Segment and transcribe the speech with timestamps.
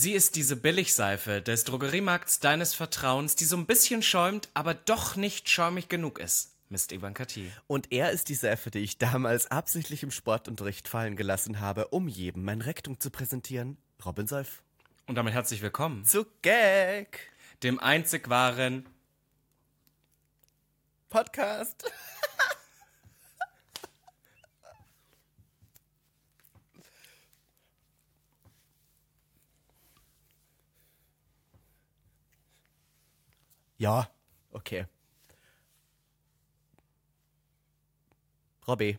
[0.00, 5.16] Sie ist diese Billigseife des Drogeriemarkts deines Vertrauens, die so ein bisschen schäumt, aber doch
[5.16, 6.52] nicht schäumig genug ist.
[6.68, 7.50] Mist Ivanka T.
[7.66, 12.06] Und er ist die Seife, die ich damals absichtlich im Sportunterricht fallen gelassen habe, um
[12.06, 13.76] jedem mein Rektum zu präsentieren.
[14.06, 14.62] Robin Seif.
[15.08, 17.32] Und damit herzlich willkommen Zu Gag.
[17.64, 18.88] dem einzig wahren
[21.10, 21.90] Podcast.
[33.78, 34.08] ja,
[34.52, 34.86] okay.
[38.66, 38.98] Robby,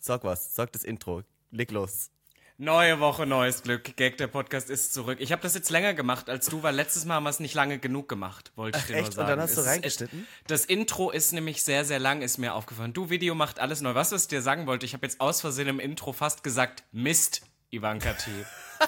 [0.00, 1.22] sag was, sag das Intro.
[1.50, 2.10] Leg los.
[2.56, 3.96] Neue Woche, neues Glück.
[3.96, 5.18] Gag, der Podcast ist zurück.
[5.20, 7.54] Ich habe das jetzt länger gemacht als du, weil letztes Mal haben wir es nicht
[7.54, 9.08] lange genug gemacht, wollte ich dir nur echt?
[9.08, 9.28] Und sagen.
[9.28, 10.26] dann hast du Es reingeschnitten?
[10.46, 12.92] Das Intro ist nämlich sehr, sehr lang, ist mir aufgefallen.
[12.92, 13.96] Du, Video macht alles neu.
[13.96, 16.84] Was, was ich dir sagen wollte, ich habe jetzt aus Versehen im Intro fast gesagt,
[16.92, 18.30] Mist, Ivanka T.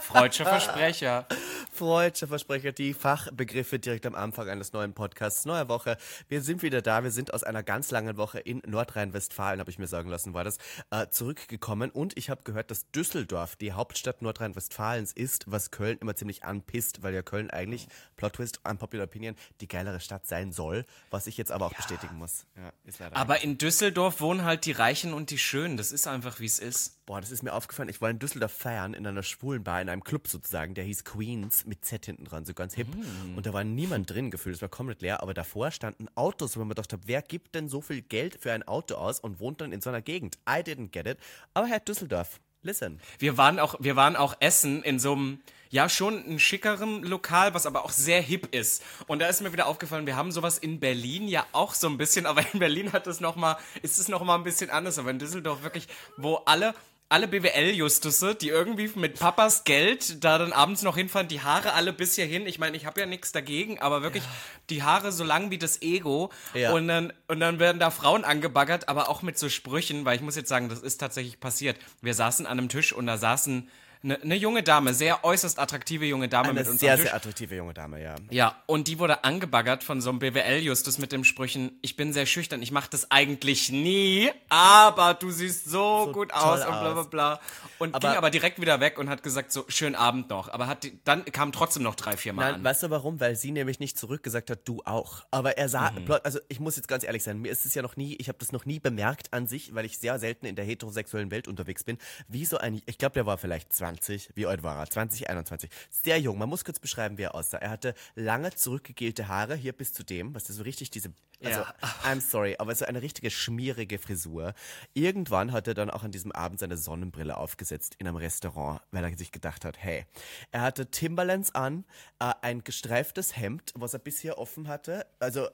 [0.02, 1.26] Freudscher Versprecher.
[1.72, 5.98] Freudscher Versprecher, die Fachbegriffe direkt am Anfang eines neuen Podcasts, neue Woche.
[6.28, 7.04] Wir sind wieder da.
[7.04, 10.44] Wir sind aus einer ganz langen Woche in Nordrhein-Westfalen, habe ich mir sagen lassen, war
[10.44, 10.58] das,
[10.90, 11.90] äh, zurückgekommen.
[11.90, 17.02] Und ich habe gehört, dass Düsseldorf die Hauptstadt Nordrhein-Westfalens ist, was Köln immer ziemlich anpisst,
[17.02, 21.36] weil ja Köln eigentlich, Plot Twist, Unpopular Opinion, die geilere Stadt sein soll, was ich
[21.36, 22.46] jetzt aber auch bestätigen muss.
[22.56, 22.72] Ja.
[23.12, 25.76] Aber in Düsseldorf wohnen halt die Reichen und die Schönen.
[25.76, 26.96] Das ist einfach, wie es ist.
[27.06, 27.88] Boah, das ist mir aufgefallen.
[27.88, 31.04] Ich war in Düsseldorf feiern, in einer schwulen Bar, in einem Club sozusagen, der hieß
[31.04, 32.88] Queens mit Z hinten dran, so ganz hip.
[33.36, 36.60] Und da war niemand drin gefühlt, es war komplett leer, aber davor standen Autos, wo
[36.60, 39.60] man gedacht hat, wer gibt denn so viel Geld für ein Auto aus und wohnt
[39.60, 40.36] dann in so einer Gegend?
[40.48, 41.18] I didn't get it.
[41.54, 43.00] Aber Herr Düsseldorf, listen.
[43.20, 45.40] Wir waren auch, wir waren auch essen in so einem,
[45.70, 48.82] ja, schon ein schickeren Lokal, was aber auch sehr hip ist.
[49.06, 51.98] Und da ist mir wieder aufgefallen, wir haben sowas in Berlin ja auch so ein
[51.98, 54.98] bisschen, aber in Berlin hat es noch mal, ist es noch mal ein bisschen anders.
[54.98, 56.74] Aber in Düsseldorf wirklich, wo alle,
[57.08, 61.92] alle BWL-Justusse, die irgendwie mit Papas Geld da dann abends noch hinfahren, die Haare alle
[61.92, 62.46] bis hierhin.
[62.46, 64.24] Ich meine, ich habe ja nichts dagegen, aber wirklich
[64.70, 66.30] die Haare so lang wie das Ego.
[66.52, 66.72] Ja.
[66.72, 70.22] Und dann, und dann werden da Frauen angebaggert, aber auch mit so Sprüchen, weil ich
[70.22, 71.78] muss jetzt sagen, das ist tatsächlich passiert.
[72.02, 73.70] Wir saßen an einem Tisch und da saßen
[74.06, 77.54] eine, eine junge Dame, sehr äußerst attraktive junge Dame Eine mit uns sehr, sehr attraktive
[77.56, 78.14] junge Dame, ja.
[78.30, 82.24] Ja, und die wurde angebaggert von so einem BWL-Justus mit dem Sprüchen, ich bin sehr
[82.26, 86.92] schüchtern, ich mache das eigentlich nie, aber du siehst so, gut toll aus und bla
[86.92, 87.40] bla bla.
[87.78, 90.48] Und Aber- ging aber direkt wieder weg und hat gesagt, so, schönen Abend noch.
[90.50, 92.64] Aber hat die, dann kam trotzdem noch drei, vier Mal Nein, an.
[92.64, 93.20] weißt du warum?
[93.20, 95.26] Weil sie nämlich nicht zurückgesagt hat, du auch.
[95.30, 96.10] Aber er sah, Mhm.
[96.22, 98.38] also ich muss jetzt ganz ehrlich sein, mir ist es ja noch nie, ich habe
[98.38, 101.84] das noch nie bemerkt an sich, weil ich sehr selten in der heterosexuellen Welt unterwegs
[101.84, 103.95] bin, wie so ein, ich glaube, der war vielleicht 20,
[104.34, 104.88] wie alt war er?
[104.88, 105.70] 20, 21.
[105.90, 107.58] Sehr jung, man muss kurz beschreiben, wie er aussah.
[107.58, 111.12] Er hatte lange zurückgegelte Haare, hier bis zu dem, was ist so richtig diese,
[111.42, 111.74] also, Ja.
[112.04, 114.54] I'm sorry, aber so eine richtige schmierige Frisur.
[114.94, 119.04] Irgendwann hat er dann auch an diesem Abend seine Sonnenbrille aufgesetzt in einem Restaurant, weil
[119.04, 120.04] er sich gedacht hat, hey,
[120.50, 121.84] er hatte Timberlands an,
[122.18, 125.06] äh, ein gestreiftes Hemd, was er bisher offen hatte.
[125.18, 125.48] Also,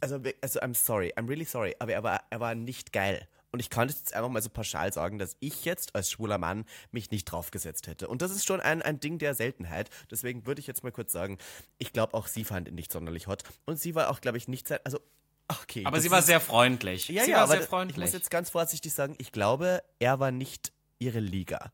[0.00, 3.26] also, also, I'm sorry, I'm really sorry, aber er war, er war nicht geil.
[3.50, 6.64] Und ich kann jetzt einfach mal so pauschal sagen, dass ich jetzt als schwuler Mann
[6.90, 8.08] mich nicht draufgesetzt hätte.
[8.08, 9.88] Und das ist schon ein, ein Ding der Seltenheit.
[10.10, 11.38] Deswegen würde ich jetzt mal kurz sagen,
[11.78, 13.44] ich glaube auch sie fand ihn nicht sonderlich hot.
[13.64, 15.00] Und sie war auch, glaube ich, nicht sehr, also,
[15.48, 15.84] okay.
[15.86, 17.08] aber sie war ist- sehr freundlich.
[17.08, 18.04] ja, sie ja, war sehr ich freundlich.
[18.04, 21.72] muss jetzt ganz vorsichtig sagen, ich glaube, er war nicht ihre Liga.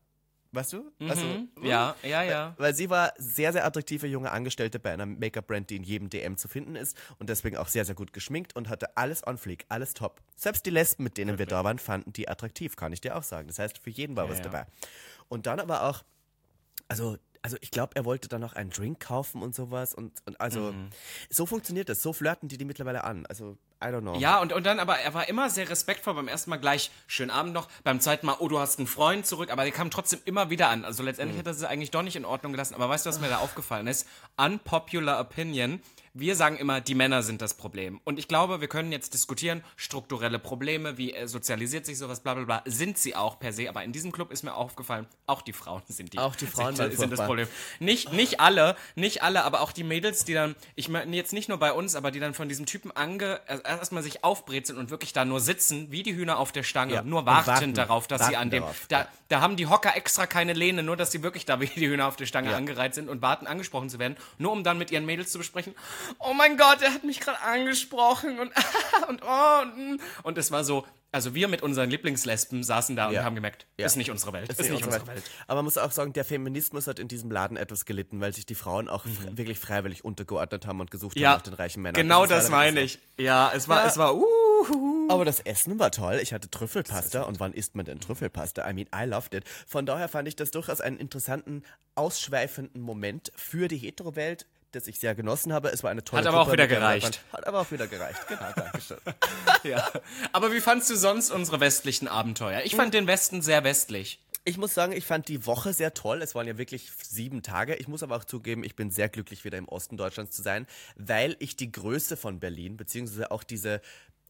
[0.55, 0.91] Weißt du?
[1.07, 1.25] Also,
[1.61, 2.53] ja, ja, ja.
[2.57, 6.37] Weil sie war sehr, sehr attraktive junge Angestellte bei einer Make-up-Brand, die in jedem DM
[6.37, 9.65] zu finden ist und deswegen auch sehr, sehr gut geschminkt und hatte alles on fleek,
[9.69, 10.21] alles top.
[10.35, 13.23] Selbst die Lesben, mit denen wir da waren, fanden die attraktiv, kann ich dir auch
[13.23, 13.47] sagen.
[13.47, 14.45] Das heißt, für jeden war was ja.
[14.45, 14.65] dabei.
[15.27, 16.03] Und dann aber auch,
[16.87, 20.39] also, also ich glaube, er wollte dann noch einen Drink kaufen und sowas und, und
[20.39, 20.89] also, Mhm.
[21.29, 23.25] so funktioniert das, so flirten die die mittlerweile an.
[23.27, 24.15] Also, I don't know.
[24.15, 26.13] Ja, und, und dann aber, er war immer sehr respektvoll.
[26.13, 27.67] Beim ersten Mal gleich, schönen Abend noch.
[27.83, 29.51] Beim zweiten Mal, oh, du hast einen Freund zurück.
[29.51, 30.85] Aber der kam trotzdem immer wieder an.
[30.85, 32.75] Also letztendlich hat er sie eigentlich doch nicht in Ordnung gelassen.
[32.75, 34.07] Aber weißt du, was mir da aufgefallen ist?
[34.37, 35.81] Unpopular Opinion.
[36.17, 37.99] Wir sagen immer, die Männer sind das Problem.
[38.05, 42.35] Und ich glaube, wir können jetzt diskutieren, strukturelle Probleme, wie äh, sozialisiert sich sowas, bla
[42.35, 43.67] bla bla, sind sie auch per se.
[43.67, 46.73] Aber in diesem Club ist mir aufgefallen, auch die Frauen sind die, Auch die Frauen
[46.73, 47.19] sind, sind das.
[47.19, 47.49] Problem.
[47.81, 51.49] Nicht, nicht alle, nicht alle, aber auch die Mädels, die dann, ich meine jetzt nicht
[51.49, 54.89] nur bei uns, aber die dann von diesem Typen ange, also erstmal sich aufbrezeln und
[54.89, 58.07] wirklich da nur sitzen, wie die Hühner auf der Stange, Ja, nur warten, warten, darauf,
[58.07, 59.07] dass sie warten an dem, darauf, da, ja.
[59.29, 62.07] da haben die Hocker extra keine Lehne, nur dass sie wirklich da wie die Hühner
[62.07, 62.57] auf der Stange Ja.
[62.57, 65.75] angereiht sind und warten, angesprochen zu werden, nur um dann mit ihren Mädels zu besprechen,
[66.19, 68.51] oh mein Gott, er hat mich gerade angesprochen und,
[69.09, 70.85] und, oh, und, und es war so,
[71.15, 73.23] also wir mit unseren Lieblingslesben saßen da und Ja.
[73.23, 73.85] haben gemerkt, Ja.
[73.87, 75.23] ist nicht unsere Welt, ist, Ist nicht unsere unsere Welt.
[75.47, 78.45] Aber man muss auch sagen, der Feminismus hat in diesem Laden etwas gelitten, weil sich
[78.45, 81.21] die Frauen auch fr- wirklich freiwillig untergeordnet haben und gesucht Mhm.
[81.23, 81.99] Ja, haben nach den reichen Männern.
[82.01, 82.99] genau das leider meine ich.
[83.17, 84.25] Ja, es war, es war, uh,
[85.09, 86.19] Aber das Essen war toll.
[86.21, 87.21] Ich hatte Trüffelpasta.
[87.23, 88.67] Und wann isst man denn Trüffelpasta?
[88.69, 89.43] I mean, I loved it.
[89.67, 91.63] Von daher fand ich das durchaus einen interessanten,
[91.93, 94.45] ausschweifenden Moment für die Hetero-Welt
[94.75, 95.69] das ich sehr genossen habe.
[95.69, 97.21] Es war eine tolle Hat aber Gruppe, auch wieder gereicht.
[97.31, 98.19] Hat aber auch wieder gereicht.
[98.27, 98.97] Genau, danke schön.
[99.63, 99.89] Ja.
[100.31, 102.61] Aber wie fandst du sonst unsere westlichen Abenteuer?
[102.65, 104.19] Ich fand den Westen sehr westlich.
[104.43, 106.21] Ich muss sagen, ich fand die Woche sehr toll.
[106.21, 107.75] Es waren ja wirklich sieben Tage.
[107.75, 110.67] Ich muss aber auch zugeben, ich bin sehr glücklich, wieder im Osten Deutschlands zu sein,
[110.95, 113.81] weil ich die Größe von Berlin, beziehungsweise auch diese,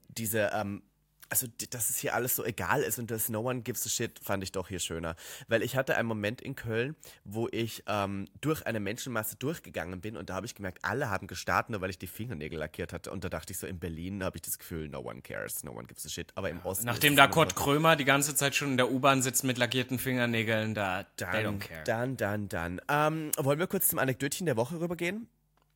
[0.07, 0.83] diese, ähm,
[1.30, 4.19] also dass es hier alles so egal ist und das No One Gives a Shit,
[4.24, 5.16] fand ich doch hier schöner.
[5.48, 10.18] Weil ich hatte einen Moment in Köln, wo ich ähm, durch eine Menschenmasse durchgegangen bin
[10.18, 13.12] und da habe ich gemerkt, alle haben gestartet, nur weil ich die Fingernägel lackiert hatte.
[13.12, 15.72] Und da dachte ich so, in Berlin habe ich das Gefühl, no one cares, no
[15.72, 16.31] one gives a shit.
[16.36, 16.86] Aber im Osten.
[16.86, 20.74] Nachdem da Kurt Krömer die ganze Zeit schon in der U-Bahn sitzt mit lackierten Fingernägeln,
[20.74, 21.83] da they Dann, don't care.
[21.86, 22.81] dann, dann, dann.
[22.89, 25.28] Ähm, wollen wir kurz zum Anekdötchen der Woche rübergehen?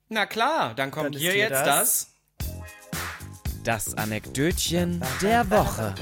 [0.09, 1.65] Na klar, dann kommt Dann hier hier jetzt das.
[1.65, 2.13] das.
[3.63, 5.93] Das Anekdötchen der Woche.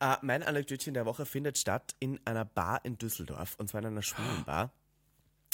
[0.00, 3.86] Äh, mein Anekdötchen der Woche findet statt in einer Bar in Düsseldorf, und zwar in
[3.88, 4.72] einer schwulen Bar.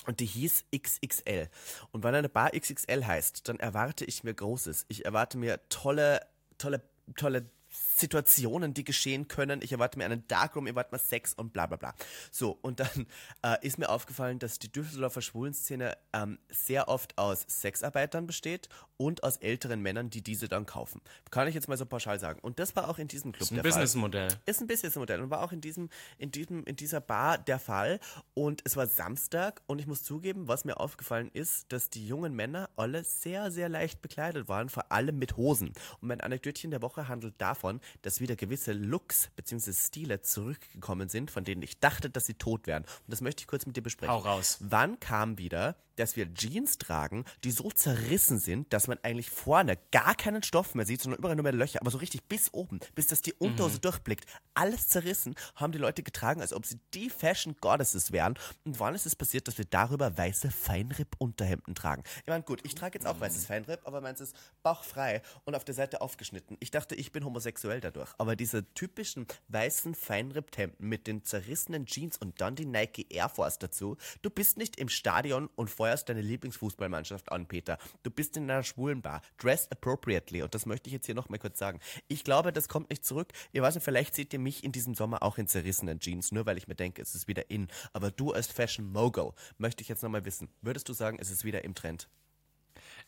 [0.07, 1.49] Und die hieß XXL.
[1.93, 4.87] Und wenn eine Bar XXL heißt, dann erwarte ich mir Großes.
[4.89, 6.27] Ich erwarte mir tolle,
[6.59, 6.83] tolle,
[7.17, 9.61] tolle Situationen, die geschehen können.
[9.63, 11.95] Ich erwarte mir einen Darkroom, ich erwarte mir Sex und bla bla bla.
[12.33, 13.07] So, und dann
[13.43, 18.69] äh, ist mir aufgefallen, dass die Düsseldorfer Schwulenszene ähm, sehr oft aus Sexarbeitern besteht
[19.01, 21.01] und aus älteren Männern, die diese dann kaufen.
[21.31, 22.39] Kann ich jetzt mal so pauschal sagen.
[22.43, 23.71] Und das war auch in diesem Club Ein der Fall.
[23.71, 24.29] Businessmodell.
[24.45, 25.89] Ist ein Businessmodell und war auch in diesem,
[26.19, 27.99] in diesem, in dieser Bar der Fall.
[28.35, 32.35] Und es war Samstag und ich muss zugeben, was mir aufgefallen ist, dass die jungen
[32.35, 35.69] Männer alle sehr, sehr leicht bekleidet waren, vor allem mit Hosen.
[36.03, 39.73] Und mein Anekdötchen der Woche handelt davon, dass wieder gewisse Looks bzw.
[39.73, 42.83] Stile zurückgekommen sind, von denen ich dachte, dass sie tot wären.
[42.83, 44.13] Und das möchte ich kurz mit dir besprechen.
[44.13, 44.59] Hau raus.
[44.61, 49.79] Wann kam wieder, dass wir Jeans tragen, die so zerrissen sind, dass man eigentlich vorne
[49.93, 52.81] gar keinen Stoff mehr sieht, sondern überall nur mehr Löcher, aber so richtig bis oben,
[52.95, 53.81] bis das die Unterhose Mhm.
[53.83, 54.25] durchblickt.
[54.55, 58.35] Alles zerrissen, haben die Leute getragen, als ob sie die Fashion Goddesses wären.
[58.65, 62.03] Und wann ist es passiert, dass wir darüber weiße Feinripp-Unterhemden tragen?
[62.23, 65.65] Ich meine, gut, ich trage jetzt auch weißes Feinripp, aber meins ist bauchfrei und auf
[65.65, 66.57] der Seite aufgeschnitten.
[66.61, 68.11] Ich dachte, ich bin homosexuell dadurch.
[68.19, 73.59] Aber diese typischen weißen Feinripp-Hemden mit den zerrissenen Jeans und dann die Nike Air Force
[73.59, 73.97] dazu.
[74.23, 77.77] Du bist nicht im Stadion und feuerst deine Lieblingsfußballmannschaft an, Peter.
[78.05, 79.23] Du bist in einer schwulen Bar.
[79.39, 80.41] Dress appropriately.
[80.43, 81.81] Und das möchte ich jetzt hier noch mal kurz sagen.
[82.07, 83.33] Ich glaube, das kommt nicht zurück.
[83.51, 86.47] Ihr weiß nicht, vielleicht seht ihr mich in diesem Sommer auch in zerrissenen Jeans, nur
[86.47, 87.67] weil ich mir denke, es ist wieder in.
[87.93, 90.49] Aber du als Fashion Mogul möchte ich jetzt noch mal wissen.
[90.63, 92.09] Würdest du sagen, es ist wieder im Trend?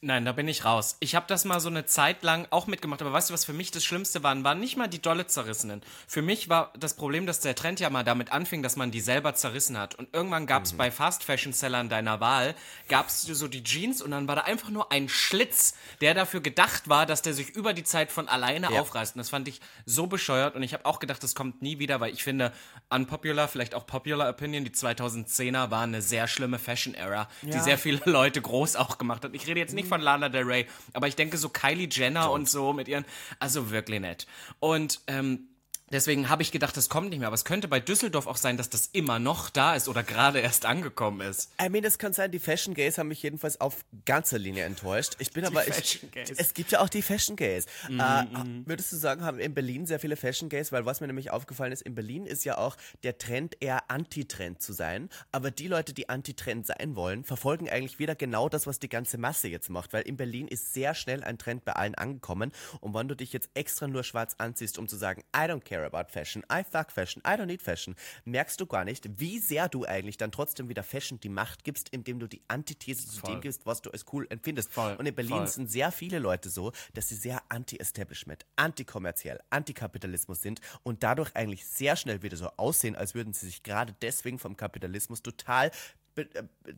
[0.05, 0.97] Nein, da bin ich raus.
[0.99, 3.53] Ich habe das mal so eine Zeit lang auch mitgemacht, aber weißt du, was für
[3.53, 4.43] mich das Schlimmste waren?
[4.43, 5.81] Waren nicht mal die dolle zerrissenen.
[6.09, 9.01] Für mich war das Problem, dass der Trend ja mal damit anfing, dass man die
[9.01, 9.95] selber zerrissen hat.
[9.95, 12.57] Und irgendwann gab es bei Fast Fashion Sellern deiner Wahl,
[12.89, 16.41] gab es so die Jeans und dann war da einfach nur ein Schlitz, der dafür
[16.41, 18.81] gedacht war, dass der sich über die Zeit von alleine Ja.
[18.81, 19.15] aufreißt.
[19.15, 22.01] Und das fand ich so bescheuert und ich habe auch gedacht, das kommt nie wieder,
[22.01, 22.51] weil ich finde,
[22.91, 27.79] unpopular, vielleicht auch popular opinion, die 2010er war eine sehr schlimme Fashion Era, die sehr
[27.79, 29.33] viele Leute groß auch gemacht hat.
[29.35, 32.49] Ich rede jetzt nicht von Lana Del Rey, aber ich denke so Kylie Jenner und
[32.49, 33.05] so mit ihren,
[33.39, 34.27] also wirklich nett.
[34.59, 35.49] Und ähm,
[35.93, 37.29] Deswegen habe ich gedacht, das kommt nicht mehr.
[37.29, 40.41] Aber es könnte bei Düsseldorf auch sein, dass das immer noch da ist oder gerade
[40.41, 41.51] erst angekommen ist.
[41.61, 45.17] I mean, es kann sein, die Fashion Gays haben mich jedenfalls auf ganzer Linie enttäuscht.
[45.19, 46.31] Ich bin aber, ich, Fashion Gays.
[46.31, 47.67] es gibt ja auch die Fashion Gays.
[47.89, 48.25] äh,
[48.65, 50.73] würdest du sagen, haben in Berlin sehr viele Fashion Gays?
[50.73, 54.63] Weil was mir nämlich aufgefallen ist, in Berlin ist ja auch der Trend eher Anti-Trend
[54.63, 55.11] zu sein.
[55.31, 59.19] Aber die Leute, die Anti-Trend sein wollen, verfolgen eigentlich wieder genau das, was die ganze
[59.19, 59.93] Masse jetzt macht.
[59.93, 62.51] Weil in Berlin ist sehr schnell ein Trend bei allen angekommen.
[62.81, 65.82] Und wenn du dich jetzt extra nur schwarz anziehst, um zu sagen, I don't care
[65.85, 69.69] about Fashion, I fuck Fashion, I don't need Fashion, merkst du gar nicht, wie sehr
[69.69, 73.41] du eigentlich dann trotzdem wieder Fashion die Macht gibst, indem du die Antithese zu dem
[73.41, 74.73] gibst, was du als cool empfindest.
[74.73, 75.47] Voll, Und in Berlin voll.
[75.49, 81.67] sind sehr viele Leute so, dass sie sehr anti-establishment, anti-kommerziell, anti-Kapitalismus sind und dadurch eigentlich
[81.67, 85.71] sehr schnell wieder so aussehen, als würden sie sich gerade deswegen vom Kapitalismus total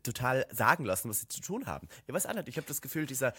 [0.02, 1.88] total sagen lassen, was sie zu tun haben.
[2.06, 3.32] Ich weiß auch nicht, ich habe das Gefühl, dieser,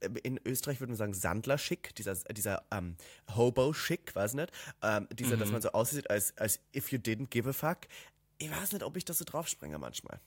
[0.00, 2.96] äh, in Österreich würde man sagen Sandler-Schick, dieser, dieser ähm,
[3.34, 4.52] Hobo-Schick, weiß nicht,
[4.82, 7.78] ähm, dieser, dass man so aussieht, als, als if you didn't give a fuck.
[8.38, 10.20] Ich weiß nicht, ob ich das so draufspringe manchmal.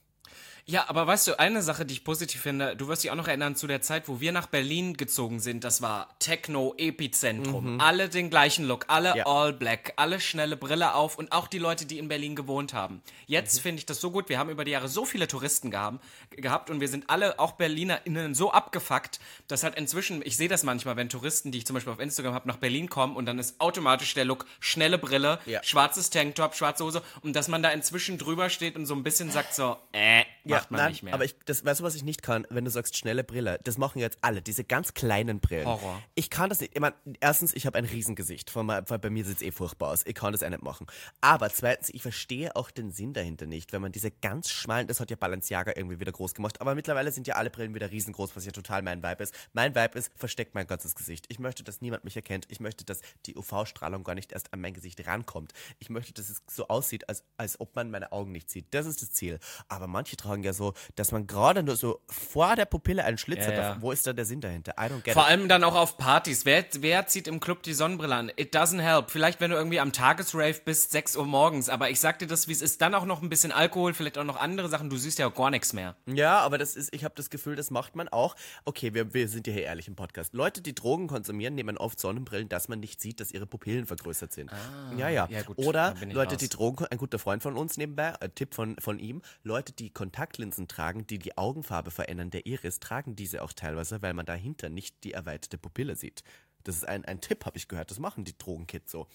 [0.66, 3.28] Ja, aber weißt du, eine Sache, die ich positiv finde, du wirst dich auch noch
[3.28, 7.80] erinnern zu der Zeit, wo wir nach Berlin gezogen sind, das war Techno-Epizentrum.
[7.80, 9.26] Alle den gleichen Look, alle Ja.
[9.26, 13.02] all black, alle schnelle Brille auf und auch die Leute, die in Berlin gewohnt haben.
[13.26, 16.02] Jetzt finde ich das so gut, wir haben über die Jahre so viele Touristen gehabt,
[16.30, 20.62] gehabt und wir sind alle, auch BerlinerInnen, so abgefuckt, dass halt inzwischen, ich sehe das
[20.62, 23.38] manchmal, wenn Touristen, die ich zum Beispiel auf Instagram habe, nach Berlin kommen und dann
[23.38, 25.62] ist automatisch der Look schnelle Brille, Ja.
[25.62, 29.30] schwarzes Tanktop, schwarze Hose und dass man da inzwischen drüber steht und so ein bisschen
[29.30, 30.13] sagt so, äh,
[30.44, 31.14] macht man nein, nicht mehr.
[31.14, 33.60] Aber ich, das, weißt du, was ich nicht kann, wenn du sagst schnelle Brille?
[33.64, 35.66] Das machen jetzt alle, diese ganz kleinen Brillen.
[35.66, 36.02] Horror.
[36.14, 36.74] Ich kann das nicht.
[36.74, 38.50] Ich mein, erstens, ich habe ein Riesengesicht.
[38.50, 40.04] Von, von, bei mir sieht es eh furchtbar aus.
[40.06, 40.86] Ich kann das auch nicht machen.
[41.20, 45.00] Aber zweitens, ich verstehe auch den Sinn dahinter nicht, wenn man diese ganz schmalen, das
[45.00, 46.60] hat ja Balenciaga irgendwie wieder groß gemacht.
[46.60, 49.34] Aber mittlerweile sind ja alle Brillen wieder riesengroß, was ja total mein Vibe ist.
[49.52, 51.26] Mein Vibe ist, versteckt mein ganzes Gesicht.
[51.28, 52.46] Ich möchte, dass niemand mich erkennt.
[52.50, 55.52] Ich möchte, dass die UV-Strahlung gar nicht erst an mein Gesicht rankommt.
[55.78, 58.66] Ich möchte, dass es so aussieht, als, als ob man meine Augen nicht sieht.
[58.72, 59.38] Das ist das Ziel.
[59.68, 63.40] Aber manche tragen ja so, dass man gerade nur so vor der Pupille einen Schlitz
[63.40, 63.54] Ja, hat.
[63.54, 63.76] ja.
[63.80, 64.72] Wo ist da der Sinn dahinter?
[64.78, 65.28] I don't get Vor it.
[65.30, 66.44] allem dann auch auf Partys.
[66.44, 68.32] Wer, wer zieht im Club die Sonnenbrille an?
[68.36, 69.10] It doesn't help.
[69.10, 71.68] Vielleicht, wenn du irgendwie am Tagesrave bist, 6 Uhr morgens.
[71.68, 72.80] Aber ich sag dir das, wie es ist.
[72.80, 74.90] Dann auch noch ein bisschen Alkohol, vielleicht auch noch andere Sachen.
[74.90, 75.96] Du siehst ja auch gar nichts mehr.
[76.06, 78.34] Ja, aber das ist, ich habe das Gefühl, das macht man auch.
[78.64, 80.34] Okay, wir, wir sind ja hier ehrlich im Podcast.
[80.34, 84.32] Leute, die Drogen konsumieren, nehmen oft Sonnenbrillen, dass man nicht sieht, dass ihre Pupillen vergrößert
[84.32, 84.50] sind.
[84.96, 85.24] ja, ja.
[85.24, 86.38] Ah, ja gut, Oder Leute, raus.
[86.38, 89.90] die Drogen, ein guter Freund von uns nebenbei, ein Tipp von, von ihm, Leute, die
[90.24, 94.70] Kontaktlinsen tragen, die die Augenfarbe verändern, der Iris, tragen diese auch teilweise, weil man dahinter
[94.70, 96.22] nicht die erweiterte Pupille sieht.
[96.64, 97.90] Das ist ein, ein Tipp, habe ich gehört.
[97.90, 99.06] Das machen die Drogenkids so.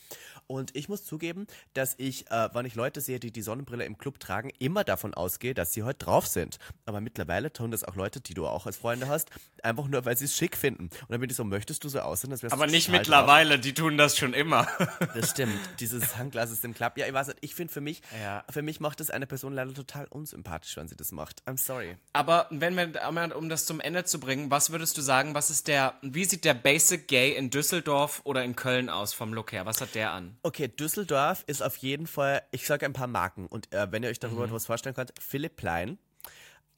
[0.47, 3.97] Und ich muss zugeben, dass ich, äh, wenn ich Leute sehe, die die Sonnenbrille im
[3.97, 6.59] Club tragen, immer davon ausgehe, dass sie heute drauf sind.
[6.85, 9.29] Aber mittlerweile tun das auch Leute, die du auch als Freunde hast,
[9.63, 10.83] einfach nur, weil sie es schick finden.
[10.83, 13.59] Und dann bin ich so, möchtest du so aussehen, wärst Aber nicht mittlerweile.
[13.59, 14.63] Die tun das schon immer.
[14.63, 14.99] Drauf.
[15.19, 15.57] Das stimmt.
[15.79, 16.97] Dieses Sunglasses im Club.
[16.97, 17.39] Ja, ich weiß nicht.
[17.41, 18.43] Ich finde für mich, Ja.
[18.49, 21.41] für mich macht es eine Person leider total unsympathisch, wenn sie das macht.
[21.45, 21.97] I'm sorry.
[22.13, 25.67] Aber wenn wir, um das zum Ende zu bringen, was würdest du sagen, was ist
[25.67, 29.65] der, wie sieht der Basic Gay in Düsseldorf oder in Köln aus vom Look her?
[29.65, 30.37] Was hat der an?
[30.43, 33.47] Okay, Düsseldorf ist auf jeden Fall, ich sage ein paar Marken.
[33.47, 34.27] Und äh, wenn ihr euch Mhm.
[34.27, 35.97] darüber etwas vorstellen könnt, Philipp Plein.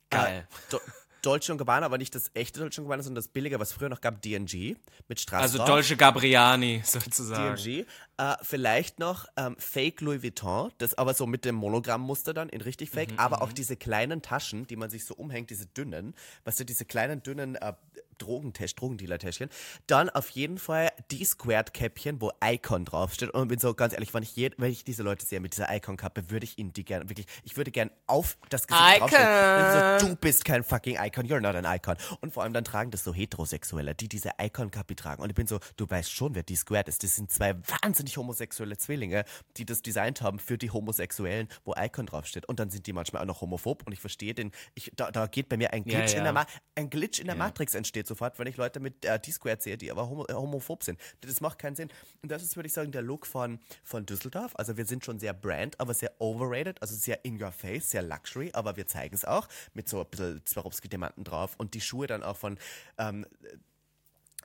[0.10, 0.48] Geil.
[0.50, 0.80] Äh, Do
[1.24, 4.24] Dolce Gabbana, aber nicht das echte Dolce Gabbana, sondern das billige, was früher noch gab,
[4.24, 4.75] DNG
[5.08, 5.44] mit Straße.
[5.44, 7.56] Also Dolce Gabriani sozusagen.
[7.62, 7.86] DNG.
[8.18, 12.62] Äh, vielleicht noch ähm, Fake Louis Vuitton, das aber so mit dem Monogrammmuster dann in
[12.62, 16.56] richtig Fake, aber auch diese kleinen Taschen, die man sich so umhängt, diese dünnen, was
[16.56, 17.74] du, diese kleinen dünnen äh,
[18.22, 19.50] Drogentest, Drogendealer-Täschchen.
[19.88, 23.32] Dann auf jeden Fall die Squared-Käppchen, wo Icon draufsteht.
[23.32, 25.74] Und bin so ganz ehrlich, wenn ich, je, wenn ich diese Leute sehe mit dieser
[25.74, 29.10] Icon-Kappe, würde ich ihnen die gerne, wirklich, ich würde gern auf das Gesicht Icon!
[29.10, 30.00] draufstellen.
[30.00, 31.96] So, du bist kein fucking Icon, you're not an Icon.
[32.22, 35.22] Und vor allem dann tragen das so Heterosexuelle, die diese Icon-Kappe tragen.
[35.22, 37.04] Und ich bin so, du weißt schon, wer die Squared ist.
[37.04, 39.25] Das sind zwei wahnsinnig homosexuelle Zwillinge,
[39.58, 42.46] die das designt haben für die Homosexuellen, wo Icon draufsteht.
[42.46, 43.86] Und dann sind die manchmal auch noch homophob.
[43.86, 46.20] Und ich verstehe den, ich, da, da geht bei mir ein Ja, Glitch, ja.
[46.20, 49.20] In, der Ma ein Glitch in der Matrix entsteht sofort, wenn ich Leute mit äh,
[49.20, 51.00] T-Squared sehe, die aber homo homophob sind.
[51.22, 51.89] Das macht keinen Sinn.
[52.22, 54.51] Und das ist, würde ich sagen, der Look von, von Düsseldorf.
[54.56, 58.03] Also wir sind schon sehr brand, aber sehr overrated, also sehr in your face, sehr
[58.03, 62.08] luxury, aber wir zeigen es auch mit so ein bisschen Swarovski-Diamanten drauf und die Schuhe
[62.08, 62.58] dann auch von
[62.98, 63.25] ähm,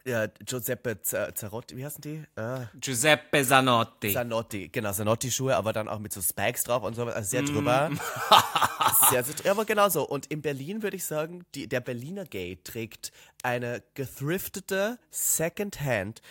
[0.06, 2.22] ja, Giuseppe Z Zarotti, wie heißen die?
[2.36, 4.12] Äh, Giuseppe Zanotti.
[4.12, 7.90] Zanotti, genau, Zanotti-Schuhe, aber dann auch mit so Spikes drauf und so, also sehr drüber.
[9.10, 10.06] sehr, sehr drüber, aber genauso.
[10.06, 13.10] Und in Berlin würde ich sagen, die, der Berliner Gay trägt
[13.42, 16.22] eine gethriftete Secondhand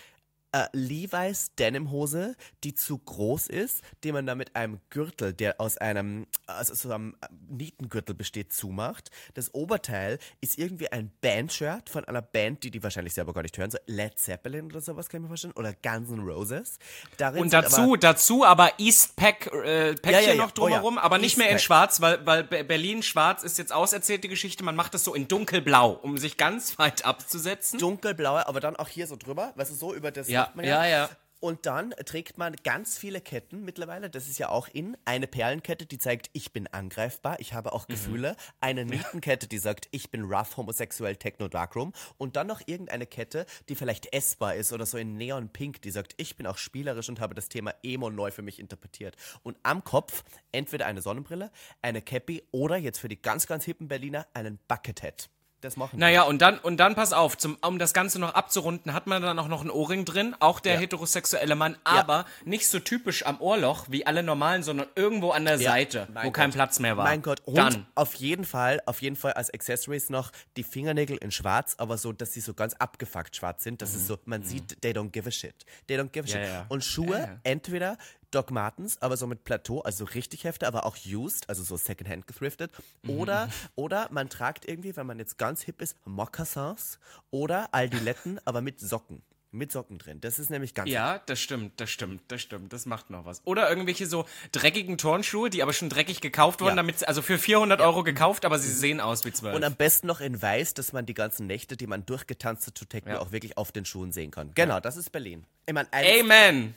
[0.56, 5.78] äh, Levi's Denimhose, die zu groß ist, die man dann mit einem Gürtel, der aus
[5.78, 7.16] einem, also so einem
[7.50, 9.10] Nietengürtel besteht, zumacht.
[9.34, 13.58] Das Oberteil ist irgendwie ein Bandshirt von einer Band, die die wahrscheinlich selber gar nicht
[13.58, 16.80] hören, so Led Zeppelin oder sowas kann ich mir vorstellen, oder Guns N' Roses.
[17.18, 20.36] Darin Und dazu, aber, dazu aber East Pack, äh, Päckchen Ja, ja, ja.
[20.36, 21.62] noch drumherum, Oh aber nicht East mehr in Pack.
[21.64, 24.64] schwarz, weil, weil Be- Berlin schwarz ist jetzt auserzählt, die Geschichte.
[24.64, 27.80] Man macht das so in dunkelblau, um sich ganz weit abzusetzen.
[27.80, 30.86] dunkelblaue, aber dann auch hier so drüber, weißt du, so über das Ja, man ja,
[30.86, 31.10] ja.
[31.42, 35.86] Und dann trägt man ganz viele Ketten mittlerweile, das ist ja auch in, eine Perlenkette,
[35.86, 37.76] die zeigt, ich bin angreifbar, ich habe Mhm.
[37.76, 42.62] auch Gefühle, eine Nietenkette, die sagt, ich bin rough, homosexuell, techno, darkroom und dann noch
[42.66, 46.48] irgendeine Kette, die vielleicht essbar ist oder so in Neon Pink, die sagt, ich bin
[46.48, 49.16] auch spielerisch und habe das Thema Emo neu für mich interpretiert.
[49.44, 51.52] Und am Kopf entweder eine Sonnenbrille,
[51.84, 55.30] eine Cappy oder jetzt für die ganz, ganz hippen Berliner einen Buckethead.
[55.62, 58.94] Das machen Naja, und dann, und dann pass auf, zum, um das Ganze noch abzurunden,
[58.94, 60.80] hat man dann auch noch einen Ohrring drin, auch der Ja.
[60.82, 65.56] heterosexuelle Mann, aber nicht so typisch am Ohrloch wie alle normalen, sondern irgendwo an der
[65.56, 66.56] Ja, Seite, mein wo kein Gott.
[66.56, 67.06] Platz mehr war.
[67.06, 67.88] Mein Gott, und Dann.
[67.96, 72.12] auf jeden Fall, auf jeden Fall als Accessories noch die Fingernägel in schwarz, aber so,
[72.12, 73.82] dass sie so ganz abgefuckt schwarz sind.
[73.82, 75.56] Das ist so, man sieht, they don't give a shit.
[75.88, 76.42] They don't give a shit.
[76.42, 76.48] Mhm.
[76.54, 76.66] ja.
[76.70, 77.38] Und Schuhe, Ja, ja.
[77.44, 77.98] entweder
[78.36, 82.28] Doc Martens, aber so mit Plateau, also richtig Hefte, aber auch used, also so secondhand
[82.28, 82.72] gethriftet.
[83.04, 83.10] Mhm.
[83.12, 87.00] Oder, oder man tragt irgendwie, wenn man jetzt ganz hip ist, Moccasins
[87.32, 89.22] oder Aldiletten, aber mit Socken.
[89.52, 90.20] Mit Socken drin.
[90.20, 93.42] Das ist nämlich ganz Ja, das stimmt, das stimmt, das stimmt, das macht noch was.
[93.46, 96.76] Oder irgendwelche so dreckigen Turnschuhe, die aber schon dreckig gekauft wurden, Ja.
[96.76, 99.56] damit, sie- also für 400 Euro gekauft, aber sie sehen aus wie 12.
[99.56, 102.78] Und am besten noch in weiß, dass man die ganzen Nächte, die man durchgetanzt hat
[102.78, 103.20] zu Techno, Ja.
[103.22, 104.52] auch wirklich auf den Schuhen sehen kann.
[104.56, 105.46] Genau, das ist Berlin.
[105.68, 106.76] Ich mein, Amen!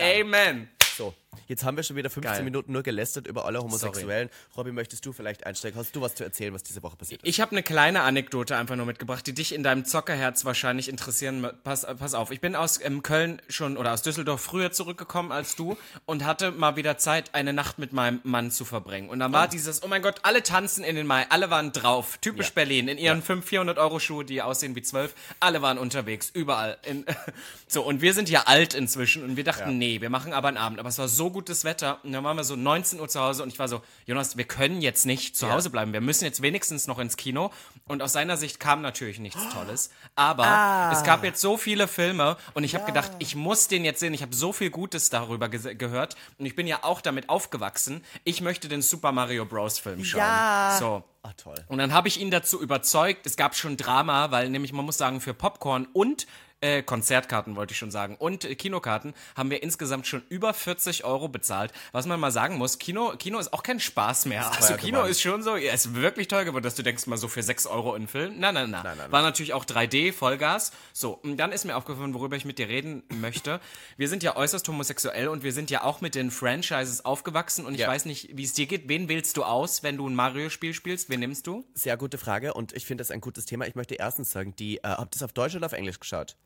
[0.00, 0.68] Amen!
[1.02, 1.12] So,
[1.48, 2.44] Jetzt haben wir schon wieder 15 Geil.
[2.44, 4.28] Minuten nur gelästert über alle Homosexuellen.
[4.56, 5.78] Robby, möchtest du vielleicht einsteigen?
[5.78, 7.28] Hast du was zu erzählen, was diese Woche passiert ist?
[7.28, 11.48] Ich habe eine kleine Anekdote einfach nur mitgebracht, die dich in deinem Zockerherz wahrscheinlich interessieren.
[11.64, 15.56] Pass, pass auf, ich bin aus ähm, Köln schon oder aus Düsseldorf früher zurückgekommen als
[15.56, 19.08] du und hatte mal wieder Zeit, eine Nacht mit meinem Mann zu verbringen.
[19.08, 22.18] Und dann war dieses, oh mein Gott, alle tanzen in den Mai, alle waren drauf.
[22.20, 22.52] Typisch Ja.
[22.54, 25.14] Berlin, in ihren 500, 400 Euro Schuhe, die aussehen wie 12.
[25.40, 26.78] Alle waren unterwegs, überall.
[26.84, 27.04] In,
[27.66, 30.56] so, und wir sind ja alt inzwischen und wir dachten, nee, wir machen aber einen
[30.56, 30.78] Abend.
[30.78, 33.42] Aber es war so gutes Wetter und dann waren wir so 19 Uhr zu Hause
[33.42, 35.92] und ich war so, Jonas, wir können jetzt nicht zu Hause bleiben.
[35.92, 37.50] Wir müssen jetzt wenigstens noch ins Kino.
[37.86, 39.90] Und aus seiner Sicht kam natürlich nichts Tolles.
[40.14, 44.00] Aber es gab jetzt so viele Filme und ich habe gedacht, ich muss den jetzt
[44.00, 44.14] sehen.
[44.14, 48.04] Ich habe so viel Gutes darüber ge gehört und ich bin ja auch damit aufgewachsen.
[48.24, 49.78] Ich möchte den Super Mario Bros.
[49.78, 50.20] Film schauen.
[50.20, 50.76] Ja.
[50.78, 51.02] So.
[51.22, 51.54] Ah, toll.
[51.68, 54.98] Und dann habe ich ihn dazu überzeugt, es gab schon Drama, weil nämlich man muss
[54.98, 56.26] sagen, für Popcorn und
[56.62, 61.04] äh, Konzertkarten wollte ich schon sagen und äh, Kinokarten haben wir insgesamt schon über 40
[61.04, 61.72] Euro bezahlt.
[61.92, 64.50] Was man mal sagen muss, Kino, Kino ist auch kein Spaß mehr.
[64.52, 65.10] Also Kino geworden.
[65.10, 67.66] ist schon so, ja, ist wirklich teuer geworden, dass du denkst mal so für 6
[67.66, 68.38] Euro in Film.
[68.38, 68.84] Nein, nein, nein.
[69.10, 70.72] War natürlich auch 3D, Vollgas.
[70.92, 73.60] So, und dann ist mir aufgefallen, worüber ich mit dir reden möchte.
[73.96, 77.74] Wir sind ja äußerst homosexuell und wir sind ja auch mit den Franchises aufgewachsen und
[77.74, 77.88] ich Ja.
[77.88, 78.88] weiß nicht, wie es dir geht.
[78.88, 81.10] Wen wählst du aus, wenn du ein Mario-Spiel spielst?
[81.10, 81.64] Wen nimmst du?
[81.74, 83.66] Sehr gute Frage und ich finde das ein gutes Thema.
[83.66, 86.36] Ich möchte erstens sagen, die, äh, habt ihr das auf Deutsch oder auf Englisch geschaut?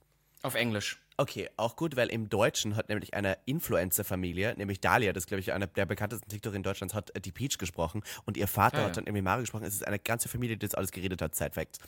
[0.42, 0.98] Auf Englisch.
[1.18, 5.40] Okay, auch gut, weil im Deutschen hat nämlich eine Influencer-Familie, nämlich Dalia, das ist, glaube
[5.40, 8.76] ich eine der bekanntesten TikToker in Deutschlands, hat äh, die Peach gesprochen und ihr Vater
[8.76, 8.86] Ah, ja.
[8.88, 9.64] hat dann irgendwie Mario gesprochen.
[9.64, 11.78] Es ist eine ganze Familie, die das alles geredet hat, Side Fact.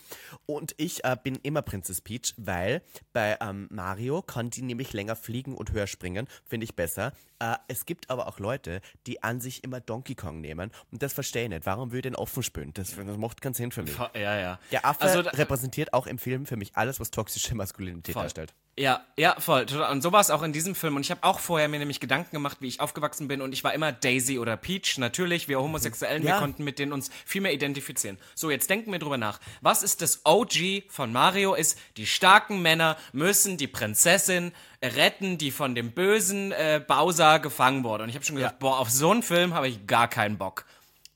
[0.47, 5.14] Und ich äh, bin immer Prinzess Peach, weil bei ähm, Mario kann die nämlich länger
[5.14, 7.12] fliegen und höher springen, finde ich besser.
[7.40, 11.12] Äh, es gibt aber auch Leute, die an sich immer Donkey Kong nehmen und das
[11.12, 11.66] verstehe ich nicht.
[11.66, 12.73] Warum will ich den offen spielen?
[12.75, 13.97] Das, das macht keinen Sinn für mich.
[14.14, 14.59] Ja, ja.
[14.73, 18.23] Der Affe Also da- repräsentiert auch im Film für mich alles, was toxische Maskulinität Voll.
[18.25, 18.54] darstellt.
[18.76, 19.66] Ja, ja, voll.
[19.90, 20.95] Und so war es auch in diesem Film.
[20.95, 23.40] Und ich habe auch vorher mir nämlich Gedanken gemacht, wie ich aufgewachsen bin.
[23.42, 24.99] Und ich war immer Daisy oder Peach.
[24.99, 26.38] Natürlich, wir Homosexuellen, wir Ja.
[26.38, 28.18] konnten mit denen uns viel mehr identifizieren.
[28.37, 29.40] So, jetzt denken wir drüber nach.
[29.62, 31.54] Was ist das OG von Mario?
[31.54, 37.85] Ist, die starken Männer müssen die Prinzessin retten, die von dem bösen äh, Bowser gefangen
[37.85, 38.04] wurde.
[38.04, 40.64] Und ich habe schon gesagt, boah, auf so einen Film habe ich gar keinen Bock.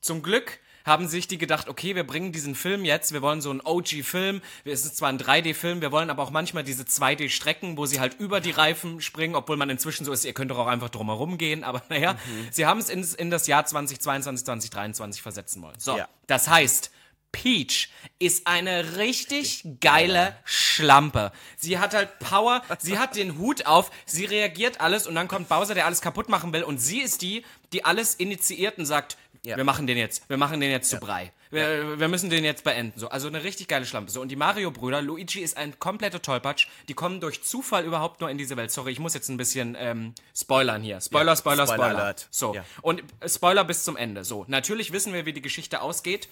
[0.00, 3.50] Zum Glück haben sich die gedacht, okay, wir bringen diesen Film jetzt, wir wollen so
[3.50, 7.86] einen OG-Film, es ist zwar ein 3D-Film, wir wollen aber auch manchmal diese 2D-Strecken, wo
[7.86, 10.66] sie halt über die Reifen springen, obwohl man inzwischen so ist, ihr könnt doch auch
[10.66, 12.16] einfach drumherum gehen, aber naja,
[12.50, 15.78] sie haben es ins, in das Jahr 2022, 2023 versetzen wollen.
[15.78, 16.08] So, Ja.
[16.26, 16.90] das heißt,
[17.32, 21.32] Peach ist eine richtig geile Schlampe.
[21.56, 25.48] Sie hat halt Power, sie hat den Hut auf, sie reagiert alles und dann kommt
[25.48, 29.16] Bowser, der alles kaputt machen will und sie ist die, die alles initiiert und sagt,
[29.44, 29.56] Ja.
[29.56, 31.32] wir machen den jetzt, wir machen den jetzt zu Brei.
[31.50, 32.98] Wir, wir müssen den jetzt beenden.
[32.98, 34.10] So, also eine richtig geile Schlampe.
[34.10, 36.66] So, und die Mario-Brüder, Luigi ist ein kompletter Tollpatsch.
[36.88, 38.70] Die kommen durch Zufall überhaupt nur in diese Welt.
[38.70, 40.98] Sorry, ich muss jetzt ein bisschen ähm, spoilern hier.
[41.02, 42.14] Spoiler, Ja, Spoiler, Spoiler Spoiler.
[42.30, 42.64] So, Ja.
[42.80, 44.24] und äh, Spoiler bis zum Ende.
[44.24, 46.28] So, natürlich wissen wir, wie die Geschichte ausgeht.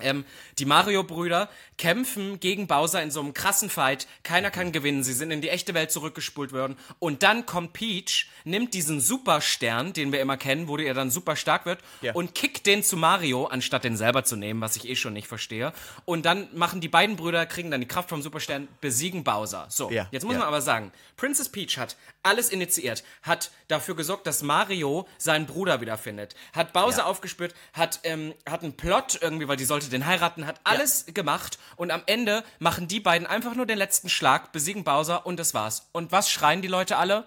[0.00, 0.24] Ähm,
[0.58, 4.06] die Mario-Brüder kämpfen gegen Bowser in so einem krassen Fight.
[4.22, 5.02] Keiner kann gewinnen.
[5.04, 6.76] Sie sind in die echte Welt zurückgespult worden.
[6.98, 11.36] Und dann kommt Peach, nimmt diesen Superstern, den wir immer kennen, wo er dann super
[11.36, 12.12] stark wird, Ja.
[12.14, 15.28] und kickt den zu Mario, anstatt den selber zu nehmen, was ich eh schon nicht
[15.28, 15.72] verstehe.
[16.04, 19.66] Und dann machen die beiden Brüder, kriegen dann die Kraft vom Superstern, besiegen Bowser.
[19.68, 20.40] So, Ja, jetzt muss ja.
[20.40, 25.80] man aber sagen, Princess Peach hat alles initiiert, hat dafür gesorgt, dass Mario seinen Bruder
[25.80, 30.46] wiederfindet, hat Bowser aufgespürt, hat, ähm, hat einen Plot irgendwie, weil die sollte den heiraten,
[30.46, 34.84] hat alles gemacht und am Ende machen die beiden einfach nur den letzten Schlag, besiegen
[34.84, 35.88] Bowser und das war's.
[35.92, 37.24] Und was schreien die Leute alle?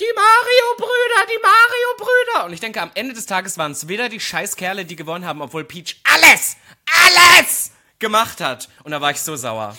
[0.00, 2.46] Die Mario-Brüder, die Mario-Brüder!
[2.46, 5.42] Und ich denke, am Ende des Tages waren es weder die Scheißkerle, die gewonnen haben,
[5.42, 6.56] obwohl Peach alles,
[7.08, 8.68] alles gemacht hat.
[8.84, 9.76] Und da war ich so sauer.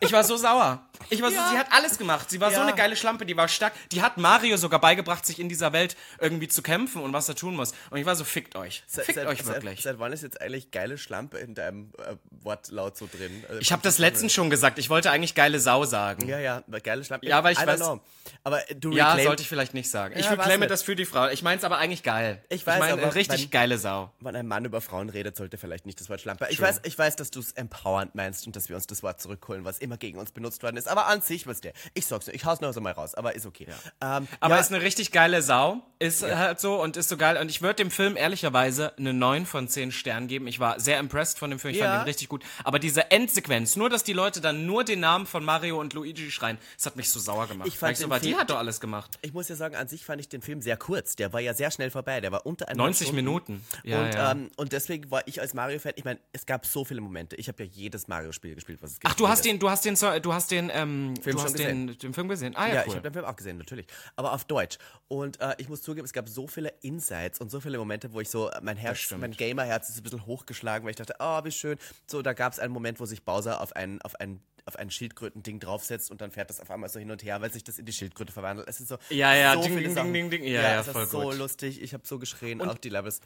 [0.00, 0.86] Ich war so sauer.
[1.10, 2.30] Ich war so, sie hat alles gemacht.
[2.30, 2.62] Sie war so Ja.
[2.66, 3.72] eine geile Schlampe, die war stark.
[3.92, 7.34] Die hat Mario sogar beigebracht, sich in dieser Welt irgendwie zu kämpfen und was er
[7.34, 7.72] tun muss.
[7.90, 8.82] Und ich war so, fickt euch.
[8.88, 9.82] Fickt euch seit, wirklich.
[9.82, 13.44] Seit, wann ist jetzt eigentlich geile Schlampe in deinem äh, Wortlaut so drin?
[13.48, 14.78] Also, ich habe das letztens schon gesagt.
[14.78, 16.28] Ich wollte eigentlich geile Sau sagen.
[16.28, 17.26] Ja, ja, geile Schlampe.
[17.26, 18.00] Ja, weil ich I weiß-.
[18.42, 20.14] Aber äh, du Ja, sollte ich vielleicht nicht sagen.
[20.16, 21.28] Ich Ja, weiß reclaime das für die Frau.
[21.28, 22.42] Ich meine es aber eigentlich geil.
[22.48, 24.12] Ich weiß, meine, aber richtig wenn- geile Sau.
[24.20, 26.46] Wenn ein Mann über Frauen redet, sollte vielleicht nicht das Wort Schlampe.
[26.50, 29.20] Ich weiß, ich weiß, dass du es empowernd meinst und dass wir uns das Wort
[29.20, 30.88] zurückholen, was immer gegen uns benutzt worden ist.
[30.94, 31.72] Aber an sich, was der.
[31.94, 33.66] Ich sag's nur, ich hau's nur so mal raus, aber ist okay.
[34.00, 35.82] Ähm, Aber ja, ist eine richtig geile Sau.
[35.98, 37.36] Ist halt so und ist so geil.
[37.38, 40.46] Und ich würde dem Film ehrlicherweise eine 9 von 10 Sternen geben.
[40.46, 41.72] Ich war sehr impressed von dem Film.
[41.74, 41.86] Ich Ja.
[41.86, 42.44] fand ihn richtig gut.
[42.62, 46.30] Aber diese Endsequenz, nur dass die Leute dann nur den Namen von Mario und Luigi
[46.30, 47.66] schreien, das hat mich so sauer gemacht.
[47.68, 49.18] Ich fand Weil so, den aber die hat doch alles gemacht.
[49.22, 51.16] ich muss ja sagen, an sich fand ich den Film sehr kurz.
[51.16, 52.20] Der war ja sehr schnell vorbei.
[52.20, 53.16] Der war unter 90 Stunden.
[53.24, 53.64] Minuten.
[53.82, 54.30] Ja, und, ja.
[54.32, 57.36] Ähm, und deswegen war ich als Mario-Fan, ich meine, es gab so viele Momente.
[57.36, 59.10] Ich habe ja jedes Mario-Spiel gespielt, was es gibt.
[59.10, 61.58] Ach, du hast den, du hast den, du hast den, ähm, ähm, Film du hast
[61.58, 62.54] den, den Film gesehen.
[62.56, 62.86] Ah ja, Ja, cool.
[62.88, 63.86] ich habe den Film auch gesehen, natürlich.
[64.16, 64.78] Aber auf Deutsch.
[65.08, 68.20] Und äh, ich muss zugeben, es gab so viele Insights und so viele Momente, wo
[68.20, 71.50] ich so, mein Herz, mein Gamer-Herz ist ein bisschen hochgeschlagen, weil ich dachte, oh, wie
[71.52, 71.78] schön.
[72.06, 74.90] So, da gab es einen Moment, wo sich Bowser auf ein, auf ein auf ein
[74.90, 77.78] Schildkröten-Ding draufsetzt und dann fährt das auf einmal so hin und her, weil sich das
[77.78, 78.66] in die Schildkröte verwandelt.
[78.66, 80.44] Es ist so, Ja, ja, so ding, ding, ding, ding, ding.
[80.44, 81.36] Ja, ja, es voll ist so gut.
[81.36, 81.82] lustig.
[81.82, 83.20] Ich habe so geschrien, auch die Levels.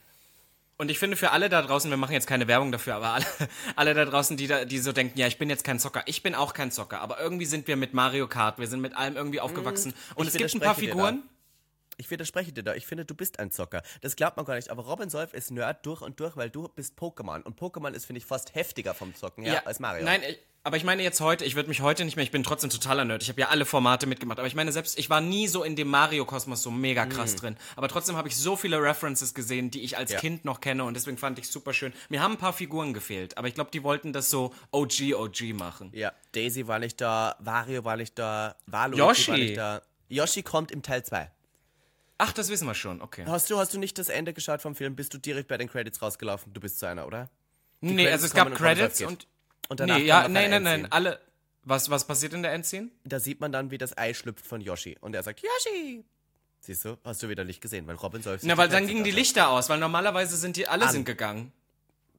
[0.81, 3.27] Und ich finde für alle da draußen, wir machen jetzt keine Werbung dafür, aber alle,
[3.75, 6.05] alle da draußen, die, da, die so denken, ja, ich bin jetzt kein Zocker.
[6.07, 8.97] Ich bin auch kein Zocker, aber irgendwie sind wir mit Mario Kart, wir sind mit
[8.97, 9.93] allem irgendwie aufgewachsen.
[10.15, 10.77] Und ich es gibt ein paar.
[10.77, 11.25] Figuren.
[12.01, 12.77] Ich widerspreche dir da.
[12.77, 13.83] Ich finde, du bist ein Zocker.
[14.03, 14.71] Das glaubt man gar nicht.
[14.71, 17.43] Aber Robin Solf ist Nerd durch und durch, weil du bist Pokémon.
[17.43, 20.05] Und Pokémon ist, finde ich, fast heftiger vom Zocken her als Mario.
[20.05, 20.39] Nein, ich,
[20.69, 23.07] aber ich meine jetzt heute, ich würde mich heute nicht mehr, ich bin trotzdem totaler
[23.07, 23.23] Nerd.
[23.23, 25.77] Ich habe ja alle Formate mitgemacht, aber ich meine selbst, ich war nie so in
[25.77, 27.57] dem Mario-Kosmos so mega krass drin.
[27.75, 30.15] Aber trotzdem habe ich so viele References gesehen, die ich als Mhm.
[30.15, 30.21] Ja.
[30.21, 31.95] Kind noch kenne und deswegen fand ich super schön.
[32.11, 35.55] Mir haben ein paar Figuren gefehlt, aber ich glaube, die wollten das so OG, OG
[35.55, 35.91] machen.
[35.95, 39.31] Ja, Daisy war nicht da, Wario war nicht da, Waluigi Yoshi.
[39.31, 39.83] war nicht da.
[40.11, 41.31] Yoshi kommt im Teil 2.
[42.19, 43.25] Ach, das wissen wir schon, okay.
[43.27, 44.97] Hast du, hast du nicht das Ende geschaut vom Film?
[44.97, 46.53] Bist du direkt bei den Credits rausgelaufen?
[46.53, 47.31] Du bist zu einer, oder?
[47.81, 49.27] Nee, Credits also es gab Credits und.
[49.69, 50.93] Und danach Nee, ja, nein, nein, nein, Endscene.
[50.93, 51.21] alle.
[51.65, 52.89] Was, was passiert in der Endszene?
[53.05, 54.97] Da sieht man dann, wie das Ei schlüpft von Yoshi.
[55.01, 56.05] Und er sagt, Yoshi!
[56.61, 59.11] Siehst du, hast du wieder nicht gesehen, weil Robin sich Na, weil dann gingen die.
[59.11, 60.93] Lichter aus, weil normalerweise sind die, alle An.
[60.93, 61.53] sind gegangen.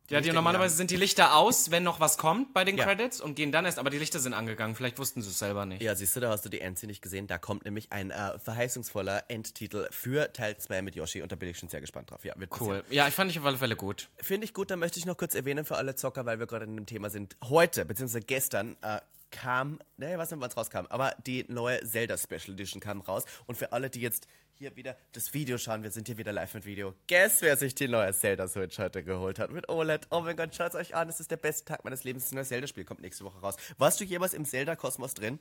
[0.09, 2.85] Ja, die normalerweise sind die Lichter aus, wenn noch was kommt bei den Ja.
[2.85, 4.75] Credits und gehen dann erst, aber die Lichter sind angegangen.
[4.75, 5.81] Vielleicht wussten sie es selber nicht.
[5.81, 7.27] Ja, siehst du, da hast du die Endszene nicht gesehen.
[7.27, 11.49] Da kommt nämlich ein äh, verheißungsvoller Endtitel für Teil 2 mit Yoshi und da bin
[11.49, 12.23] ich schon sehr gespannt drauf.
[12.25, 12.83] Ja, wird Cool.
[12.89, 14.09] Ja, ich fand ich auf alle Fälle gut.
[14.17, 16.65] Finde ich gut, da möchte ich noch kurz erwähnen für alle Zocker, weil wir gerade
[16.65, 17.35] in dem Thema sind.
[17.43, 18.99] Heute, beziehungsweise gestern, äh,
[19.31, 23.01] kam, ne, ich weiß nicht, wann es rauskam, aber die neue Zelda Special Edition kam
[23.01, 23.25] raus.
[23.45, 24.27] Und für alle, die jetzt
[24.59, 26.93] hier wieder das Video schauen, wir sind hier wieder live mit Video.
[27.07, 30.07] Guess, wer sich die neue Zelda Switch heute geholt hat mit OLED.
[30.11, 32.25] Oh mein Gott, schaut euch an, es ist der beste Tag meines Lebens.
[32.25, 33.55] Das neue Zelda-Spiel kommt nächste Woche raus.
[33.77, 35.39] Warst du jemals im Zelda-Kosmos drin?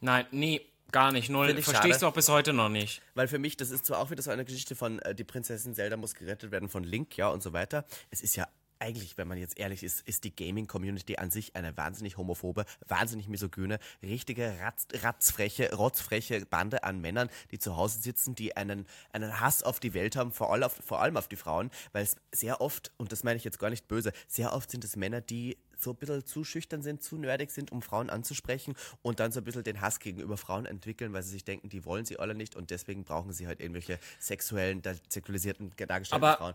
[0.00, 1.28] Nein, nie, gar nicht.
[1.28, 1.50] Null.
[1.50, 3.02] Ich Verstehst du auch bis heute noch nicht.
[3.14, 5.74] Weil für mich, das ist zwar auch wieder so eine Geschichte von äh, die Prinzessin
[5.74, 7.84] Zelda muss gerettet werden von Link, ja, und so weiter.
[8.10, 11.76] Es ist ja eigentlich, wenn man jetzt ehrlich ist, ist die Gaming-Community an sich eine
[11.76, 18.34] wahnsinnig homophobe, wahnsinnig misogyne, richtige Ratz, ratzfreche, rotzfreche Bande an Männern, die zu Hause sitzen,
[18.34, 21.36] die einen, einen Hass auf die Welt haben, vor allem auf, vor allem auf die
[21.36, 24.70] Frauen, weil es sehr oft, und das meine ich jetzt gar nicht böse, sehr oft
[24.70, 28.08] sind es Männer, die so ein bisschen zu schüchtern sind, zu nerdig sind, um Frauen
[28.08, 31.68] anzusprechen und dann so ein bisschen den Hass gegenüber Frauen entwickeln, weil sie sich denken,
[31.68, 36.36] die wollen sie alle nicht und deswegen brauchen sie halt irgendwelche sexuellen, sexualisierten, dargestellten Aber-
[36.38, 36.54] Frauen.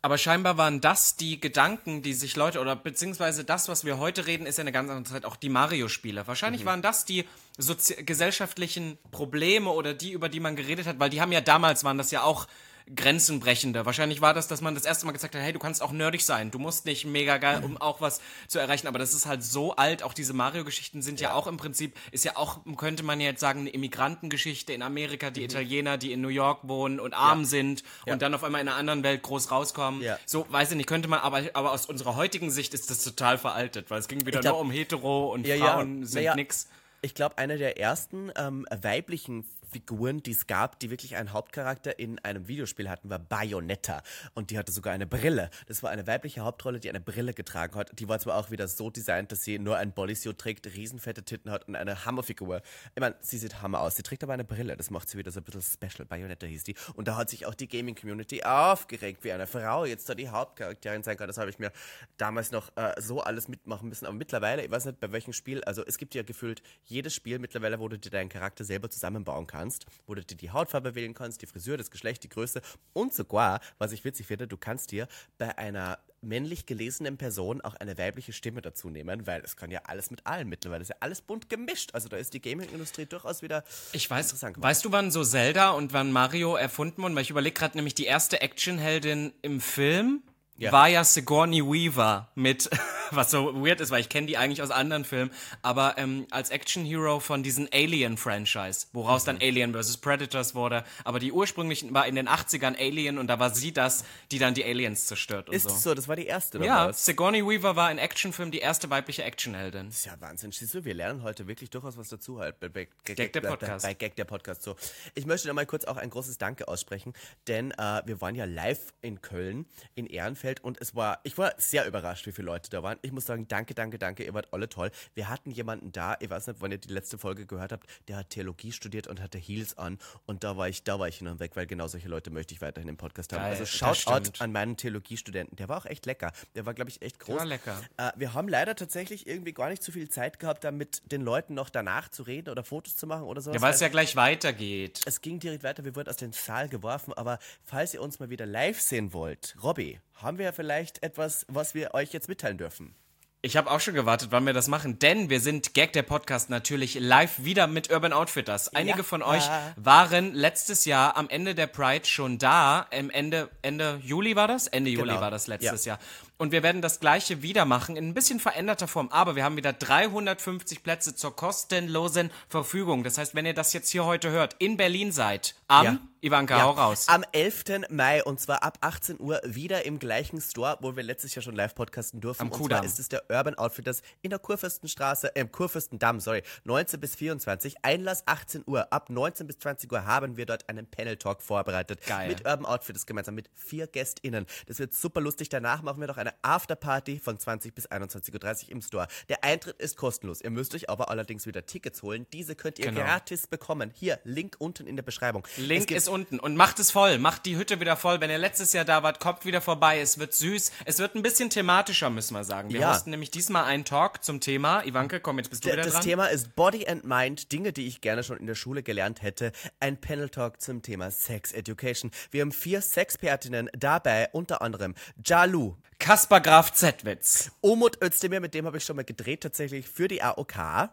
[0.00, 4.26] Aber scheinbar waren das die Gedanken, die sich Leute, oder beziehungsweise das, was wir heute
[4.26, 6.26] reden, ist ja eine ganz andere Zeit auch die Mario-Spiele.
[6.26, 7.24] Wahrscheinlich waren das die
[7.56, 11.98] gesellschaftlichen Probleme oder die, über die man geredet hat, weil die haben ja damals, waren
[11.98, 12.46] das ja auch
[12.94, 13.84] grenzenbrechende.
[13.86, 16.24] Wahrscheinlich war das, dass man das erste Mal gesagt hat, hey, du kannst auch nerdig
[16.24, 19.42] sein, du musst nicht mega geil, um auch was zu erreichen, aber das ist halt
[19.42, 21.32] so alt, auch diese Mario-Geschichten sind ja.
[21.34, 25.44] auch im Prinzip, ist ja auch, könnte man jetzt sagen, eine Immigrantengeschichte in Amerika, die
[25.44, 28.12] Italiener, die in New York wohnen und arm sind Ja.
[28.12, 30.02] und dann auf einmal in einer anderen Welt groß rauskommen.
[30.02, 30.18] Ja.
[30.26, 33.38] So, weiß ich nicht, könnte man, aber, aber aus unserer heutigen Sicht ist das total
[33.38, 36.68] veraltet, weil es ging wieder glaub- nur um Hetero und Ja, Frauen ja, sind nix.
[37.00, 41.98] Ich glaube, eine der ersten ähm, weiblichen Figuren, die es gab, die wirklich einen Hauptcharakter
[41.98, 44.02] in einem Videospiel hatten, war Bayonetta.
[44.34, 45.50] Und die hatte sogar eine Brille.
[45.66, 47.98] Das war eine weibliche Hauptrolle, die eine Brille getragen hat.
[47.98, 51.50] Die war zwar auch wieder so designt, dass sie nur ein Bodysuit trägt, riesenfette Titten
[51.50, 52.62] hat und eine Hammerfigur.
[52.94, 53.96] Ich meine, sie sieht Hammer aus.
[53.96, 54.76] Sie trägt aber eine Brille.
[54.76, 56.06] Das macht sie wieder so ein bisschen special.
[56.06, 56.74] Bayonetta hieß die.
[56.94, 61.02] Und da hat sich auch die Gaming-Community aufgeregt, wie eine Frau jetzt da die Hauptcharakterin
[61.02, 61.26] sein kann.
[61.26, 61.72] Das habe ich mir
[62.16, 64.06] damals noch äh, so alles mitmachen müssen.
[64.06, 67.38] Aber mittlerweile, ich weiß nicht, bei welchem Spiel, also es gibt ja gefühlt jedes Spiel
[67.38, 69.57] mittlerweile, wo du dir deinen Charakter selber zusammenbauen kannst,
[70.06, 73.60] wo du dir die Hautfarbe wählen kannst, die Frisur, das Geschlecht, die Größe und sogar,
[73.78, 78.32] was ich witzig finde, du kannst dir bei einer männlich gelesenen Person auch eine weibliche
[78.32, 81.48] Stimme dazu nehmen, weil es kann ja alles mit allen mittlerweile, ist ja alles bunt
[81.48, 81.94] gemischt.
[81.94, 84.68] Also da ist die Gaming-Industrie durchaus wieder Ich weiß, interessant geworden.
[84.68, 87.14] weißt du, wann so Zelda und wann Mario erfunden wurden?
[87.14, 90.22] Weil ich überlege gerade nämlich, die erste Actionheldin im Film
[90.58, 90.72] Ja.
[90.72, 92.68] war ja Sigourney Weaver mit,
[93.12, 95.30] was so weird ist, weil ich kenne die eigentlich aus anderen Filmen,
[95.62, 99.26] aber ähm, als Action-Hero von diesem Alien-Franchise, woraus Mhm.
[99.26, 99.98] dann Alien vs.
[99.98, 100.84] Predators wurde.
[101.04, 104.54] Aber die ursprünglichen war in den 80ern Alien und da war sie das, die dann
[104.54, 105.76] die Aliens zerstört und Ist so.
[105.76, 106.58] so, das war die erste.
[106.58, 107.04] oder Ja, was?
[107.04, 109.86] Sigourney Weaver war in Actionfilmen die erste weibliche Actionheldin.
[109.86, 110.50] Das ist ja Wahnsinn.
[110.52, 113.84] Siehst du, wir lernen heute wirklich durchaus was dazu halt bei, bei, Gag der Podcast.
[113.84, 114.62] Bei, bei Gag der Podcast.
[114.62, 114.76] So.
[115.14, 117.12] Ich möchte da mal kurz auch ein großes Danke aussprechen,
[117.46, 121.36] denn äh, wir waren ja live in Köln, in Ehrenfeld Bielefeld und es war, ich
[121.38, 122.98] war sehr überrascht, wie viele Leute da waren.
[123.02, 124.90] Ich muss sagen, danke, danke, danke, ihr wart alle toll.
[125.14, 128.16] Wir hatten jemanden da, ich weiß nicht, wann ihr die letzte Folge gehört habt, der
[128.16, 131.28] hat Theologie studiert und hatte Heels an und da war ich, da war ich hin
[131.28, 133.42] und weg, weil genau solche Leute möchte ich weiterhin im Podcast haben.
[133.42, 135.56] Geil, also Shoutout an meinen Theologiestudenten.
[135.56, 136.32] Der war auch echt lecker.
[136.54, 137.36] Der war, glaube ich, echt groß.
[137.36, 137.80] war lecker.
[137.96, 141.22] Äh, wir haben leider tatsächlich irgendwie gar nicht so viel Zeit gehabt, da mit den
[141.22, 143.56] Leuten noch danach zu reden oder Fotos zu machen oder sowas.
[143.56, 145.00] Ja, weil es ja gleich weitergeht.
[145.06, 148.30] es ging direkt weiter, wir wurden aus dem Saal geworfen, aber falls ihr uns mal
[148.30, 152.58] wieder live sehen wollt, Robby, haben wir ja vielleicht etwas, was wir euch jetzt mitteilen
[152.58, 152.94] dürfen.
[153.40, 156.50] Ich habe auch schon gewartet, wann wir das machen, denn wir sind Gag der Podcast
[156.50, 158.74] natürlich live wieder mit Urban Outfitters.
[158.74, 159.04] Einige Ja.
[159.04, 159.44] von euch
[159.76, 162.88] waren letztes Jahr am Ende der Pride schon da.
[162.90, 164.66] Im Ende Ende Juli war das?
[164.66, 165.20] Ende Juli Genau.
[165.20, 166.00] war das letztes Jahr.
[166.40, 169.56] Und wir werden das gleiche wieder machen in ein bisschen veränderter Form, aber wir haben
[169.56, 173.02] wieder 350 Plätze zur kostenlosen Verfügung.
[173.02, 175.98] Das heißt, wenn ihr das jetzt hier heute hört, in Berlin seid, am Ja.
[176.20, 177.06] Ivanka, hau raus.
[177.08, 177.88] Am 11.
[177.90, 181.54] Mai und zwar ab 18 Uhr wieder im gleichen Store, wo wir letztes Jahr schon
[181.54, 182.42] live podcasten durften.
[182.42, 182.78] Am und Kudamm.
[182.78, 187.76] zwar ist es der Urban Outfitters in der Kurfürstenstraße, äh, Kurfürstendamm, sorry, 19 bis 24.
[187.84, 188.92] Einlass 18 Uhr.
[188.92, 192.04] Ab 19 bis 20 Uhr haben wir dort einen Panel Talk vorbereitet.
[192.06, 192.28] Geil.
[192.28, 194.46] Mit Urban Outfitters gemeinsam mit vier GästInnen.
[194.66, 195.50] Das wird super lustig.
[195.50, 199.06] Danach machen wir noch eine Afterparty von 20 bis 21.30 Uhr im Store.
[199.28, 200.40] Der Eintritt ist kostenlos.
[200.40, 202.26] Ihr müsst euch aber allerdings wieder Tickets holen.
[202.32, 203.00] Diese könnt ihr Genau.
[203.00, 203.90] gratis bekommen.
[203.94, 205.46] Hier, Link unten in der Beschreibung.
[205.56, 208.20] Es Link ist unten und macht es voll, macht die Hütte wieder voll.
[208.20, 210.00] Wenn ihr letztes Jahr da wart, kommt wieder vorbei.
[210.00, 210.72] Es wird süß.
[210.84, 212.70] Es wird ein bisschen thematischer, müssen wir sagen.
[212.70, 212.92] Wir Ja.
[212.92, 214.82] hosten nämlich diesmal einen Talk zum Thema.
[214.84, 216.02] Ivanke, komm, jetzt bist du Der- wieder Das dran.
[216.02, 219.52] Thema ist Body and Mind, Dinge, die ich gerne schon in der Schule gelernt hätte.
[219.80, 222.10] Ein Panel Talk zum Thema Sex Education.
[222.30, 228.66] Wir haben vier Sexpertinnen dabei, unter anderem Jalu, Kaspar Graf Zetwitz Omut Özdemir, mit dem
[228.66, 230.90] habe ich schon mal gedreht tatsächlich für die AOK.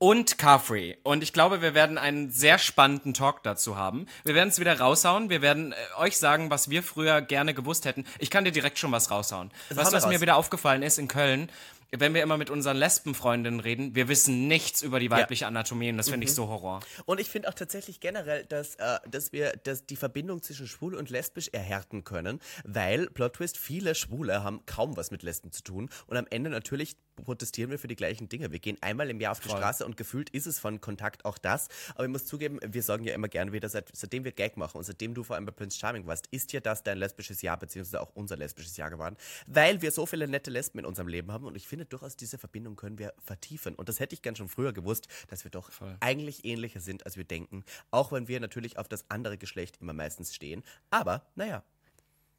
[0.00, 0.94] und Carfree.
[1.02, 4.06] Und ich glaube, wir werden einen sehr spannenden Talk dazu haben.
[4.24, 5.28] Wir werden es wieder raushauen.
[5.28, 8.06] Wir werden äh, euch sagen, was wir früher gerne gewusst hätten.
[8.20, 9.50] Ich kann dir direkt schon was raushauen.
[9.70, 10.20] hau Weißt du, was mir mir raus.
[10.22, 11.50] wieder aufgefallen ist in Köln?
[11.90, 15.96] Wenn wir immer mit unseren Lesbenfreundinnen reden, wir wissen nichts über die weibliche Anatomie und
[15.96, 16.80] das finde ich so Horror.
[17.06, 20.94] Und ich finde auch tatsächlich generell, dass, äh, dass wir dass die Verbindung zwischen schwul
[20.94, 25.62] und lesbisch erhärten können, weil, Plot Twist, viele Schwule haben kaum was mit Lesben zu
[25.62, 28.52] tun und am Ende natürlich protestieren wir für die gleichen Dinge.
[28.52, 31.38] Wir gehen einmal im Jahr auf die Straße und gefühlt ist es von Kontakt auch
[31.38, 34.56] das, aber ich muss zugeben, wir sagen ja immer gerne wieder, seit, seitdem wir Gag
[34.56, 37.42] machen und seitdem du vor allem bei Prince Charming warst, ist ja das dein lesbisches
[37.42, 41.08] Jahr, beziehungsweise auch unser lesbisches Jahr geworden, weil wir so viele nette Lesben in unserem
[41.08, 44.22] Leben haben und ich finde durchaus diese Verbindung können wir vertiefen und das hätte ich
[44.22, 48.28] gern schon früher gewusst, dass wir doch eigentlich ähnlicher sind, als wir denken, auch wenn
[48.28, 51.62] wir natürlich auf das andere Geschlecht immer meistens stehen, aber naja.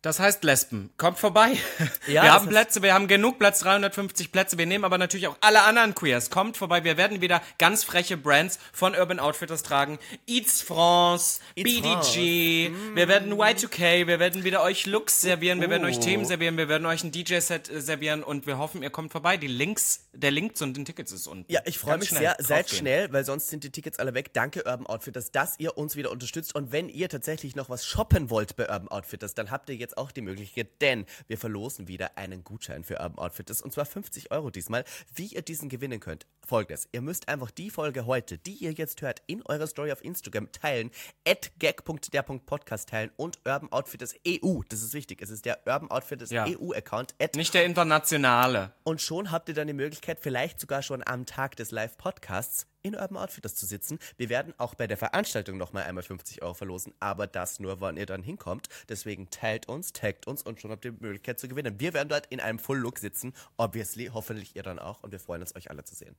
[0.01, 1.57] Das heißt Lesben, kommt vorbei.
[2.07, 4.57] Ja, wir haben Plätze, wir haben genug Platz, 350 Plätze.
[4.57, 6.31] Wir nehmen aber natürlich auch alle anderen Queers.
[6.31, 9.99] Kommt vorbei, wir werden wieder ganz freche Brands von Urban Outfitters tragen.
[10.25, 15.85] Eats France, Eats BDG, wir werden Y2K, wir werden wieder euch Looks servieren, wir werden
[15.85, 16.01] euch Oh.
[16.01, 19.38] Themen servieren, wir werden euch ein DJ-Set äh, servieren und wir hoffen, ihr kommt vorbei.
[19.38, 21.51] Die Links, der Link zu den Tickets ist unten.
[21.51, 22.38] Ja, ich freue mich sehr.
[22.39, 24.33] Seid schnell, weil sonst sind die Tickets alle weg.
[24.33, 26.55] Danke Urban Outfitters, dass ihr uns wieder unterstützt.
[26.55, 29.88] Und wenn ihr tatsächlich noch was shoppen wollt bei Urban Outfitters, dann habt ihr jetzt
[29.97, 34.32] auch die Möglichkeit, denn wir verlosen wieder einen Gutschein für Urban Outfitters und zwar 50
[34.32, 34.84] Euro diesmal.
[35.13, 36.88] Wie ihr diesen gewinnen könnt, folgendes.
[36.91, 40.52] Ihr müsst einfach die Folge heute, die ihr jetzt hört, in eurer Story auf Instagram
[40.52, 40.91] teilen,
[41.28, 44.62] at gag.der.podcast teilen und Urban Outfitters EU.
[44.69, 45.21] Das ist wichtig.
[45.21, 46.45] Es ist der Urban Outfitters Ja.
[46.47, 47.15] EU-Account.
[47.36, 48.73] Nicht der internationale.
[48.84, 52.95] und schon habt ihr dann die Möglichkeit, vielleicht sogar schon am Tag des Live-Podcasts in
[52.95, 53.99] Urban Outfitters zu sitzen.
[54.17, 57.97] Wir werden auch bei der Veranstaltung nochmal einmal 50 Euro verlosen, aber das nur, wann
[57.97, 58.69] ihr dann hinkommt.
[58.87, 61.79] Deswegen teilt uns, taggt uns und schon habt ihr die Möglichkeit zu gewinnen.
[61.79, 65.41] Wir werden dort in einem Full-Look sitzen, obviously, hoffentlich ihr dann auch und wir freuen
[65.41, 66.15] uns, euch alle zu sehen.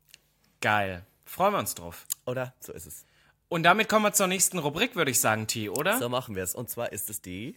[0.60, 1.06] Geil.
[1.24, 2.06] Freuen wir uns drauf.
[2.26, 2.54] Oder?
[2.60, 3.04] So ist es.
[3.48, 5.98] Und damit kommen wir zur nächsten Rubrik, würde ich sagen, T, oder?
[5.98, 6.54] So machen wir es.
[6.54, 7.56] Und zwar ist es die...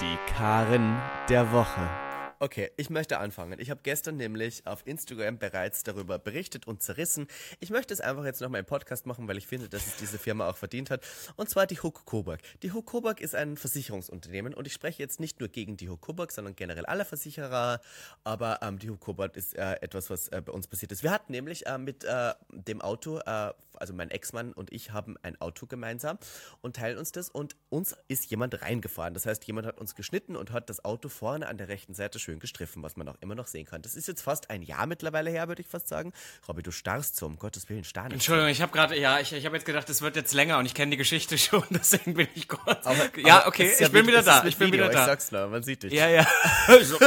[0.00, 0.96] Die Karin
[1.28, 2.07] der Woche.
[2.40, 3.58] Okay, ich möchte anfangen.
[3.58, 7.26] Ich habe gestern nämlich auf Instagram bereits darüber berichtet und zerrissen.
[7.58, 10.18] Ich möchte es einfach jetzt nochmal im Podcast machen, weil ich finde, dass es diese
[10.18, 11.04] Firma auch verdient hat.
[11.34, 12.40] Und zwar die Hook Coburg.
[12.62, 16.02] Die Hook Coburg ist ein Versicherungsunternehmen und ich spreche jetzt nicht nur gegen die Hook
[16.02, 17.80] Coburg, sondern generell alle Versicherer.
[18.22, 21.02] Aber ähm, die Hook Coburg ist äh, etwas, was äh, bei uns passiert ist.
[21.02, 25.16] Wir hatten nämlich äh, mit äh, dem Auto, äh, also mein Ex-Mann und ich haben
[25.22, 26.18] ein Auto gemeinsam
[26.60, 29.14] und teilen uns das und uns ist jemand reingefahren.
[29.14, 32.20] Das heißt, jemand hat uns geschnitten und hat das Auto vorne an der rechten Seite
[32.28, 33.80] schön gestriffen, was man auch immer noch sehen kann.
[33.80, 36.12] Das ist jetzt fast ein Jahr mittlerweile her, würde ich fast sagen.
[36.46, 38.14] Robby, du starrst so, um Gottes Willen, starr nicht.
[38.14, 40.66] Entschuldigung, ich habe gerade, ja, ich, ich habe jetzt gedacht, es wird jetzt länger und
[40.66, 42.86] ich kenne die Geschichte schon, deswegen bin ich kurz.
[42.86, 44.72] Aber- ja, okay, ist ja ich bin mit- wieder es ist da, mit ich bin
[44.72, 45.00] wieder da.
[45.00, 45.92] Ich sag's nur, man sieht dich.
[45.94, 46.26] ja, ja.
[46.82, 46.98] So,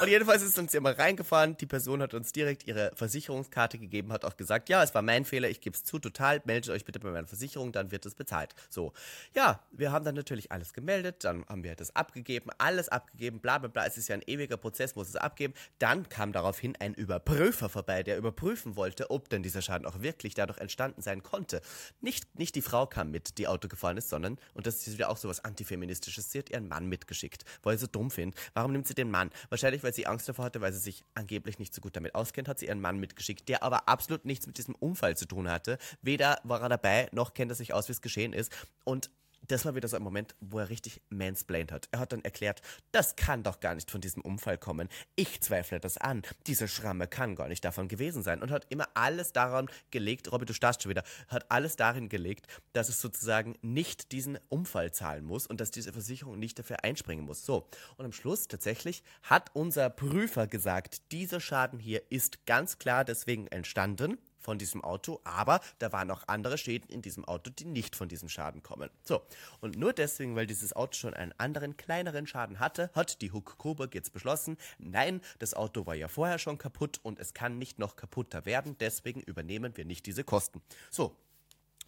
[0.00, 1.58] Und jedenfalls ist uns immer reingefahren.
[1.58, 5.26] Die Person hat uns direkt ihre Versicherungskarte gegeben, hat auch gesagt, ja, es war mein
[5.26, 8.14] Fehler, ich gebe es zu, total, meldet euch bitte bei meiner Versicherung, dann wird es
[8.14, 8.54] bezahlt.
[8.70, 8.94] So,
[9.34, 13.58] ja, wir haben dann natürlich alles gemeldet, dann haben wir das abgegeben, alles abgegeben, bla
[13.58, 13.84] bla bla.
[13.84, 15.52] Es ist ja ein ewiger Prozess, muss es abgeben.
[15.78, 20.32] Dann kam daraufhin ein Überprüfer vorbei, der überprüfen wollte, ob denn dieser Schaden auch wirklich
[20.32, 21.60] dadurch entstanden sein konnte.
[22.00, 25.10] Nicht, nicht die Frau kam mit, die Auto gefahren ist, sondern, und das ist wieder
[25.10, 28.40] auch so was Antifeministisches, sie hat ihren Mann mitgeschickt, weil sie so dumm findet.
[28.54, 29.30] Warum nimmt sie den Mann?
[29.50, 32.48] Wahrscheinlich, weil sie Angst davor hatte, weil sie sich angeblich nicht so gut damit auskennt,
[32.48, 35.78] hat sie ihren Mann mitgeschickt, der aber absolut nichts mit diesem Unfall zu tun hatte.
[36.02, 38.52] Weder war er dabei, noch kennt er sich aus, wie es geschehen ist.
[38.84, 39.10] Und
[39.50, 41.88] das war wieder so ein Moment, wo er richtig mansplained hat.
[41.90, 44.88] Er hat dann erklärt, das kann doch gar nicht von diesem Unfall kommen.
[45.16, 46.22] Ich zweifle das an.
[46.46, 48.42] Diese Schramme kann gar nicht davon gewesen sein.
[48.42, 52.46] Und hat immer alles daran gelegt, Robby, du starrst schon wieder, hat alles darin gelegt,
[52.72, 57.24] dass es sozusagen nicht diesen Unfall zahlen muss und dass diese Versicherung nicht dafür einspringen
[57.24, 57.44] muss.
[57.44, 57.68] So.
[57.96, 63.46] Und am Schluss tatsächlich hat unser Prüfer gesagt, dieser Schaden hier ist ganz klar deswegen
[63.48, 67.94] entstanden von diesem Auto, aber da waren auch andere Schäden in diesem Auto, die nicht
[67.94, 68.90] von diesem Schaden kommen.
[69.04, 69.22] So,
[69.60, 73.58] und nur deswegen, weil dieses Auto schon einen anderen, kleineren Schaden hatte, hat die Huck
[73.58, 77.78] Coburg jetzt beschlossen, nein, das Auto war ja vorher schon kaputt und es kann nicht
[77.78, 80.62] noch kaputter werden, deswegen übernehmen wir nicht diese Kosten.
[80.90, 81.16] So,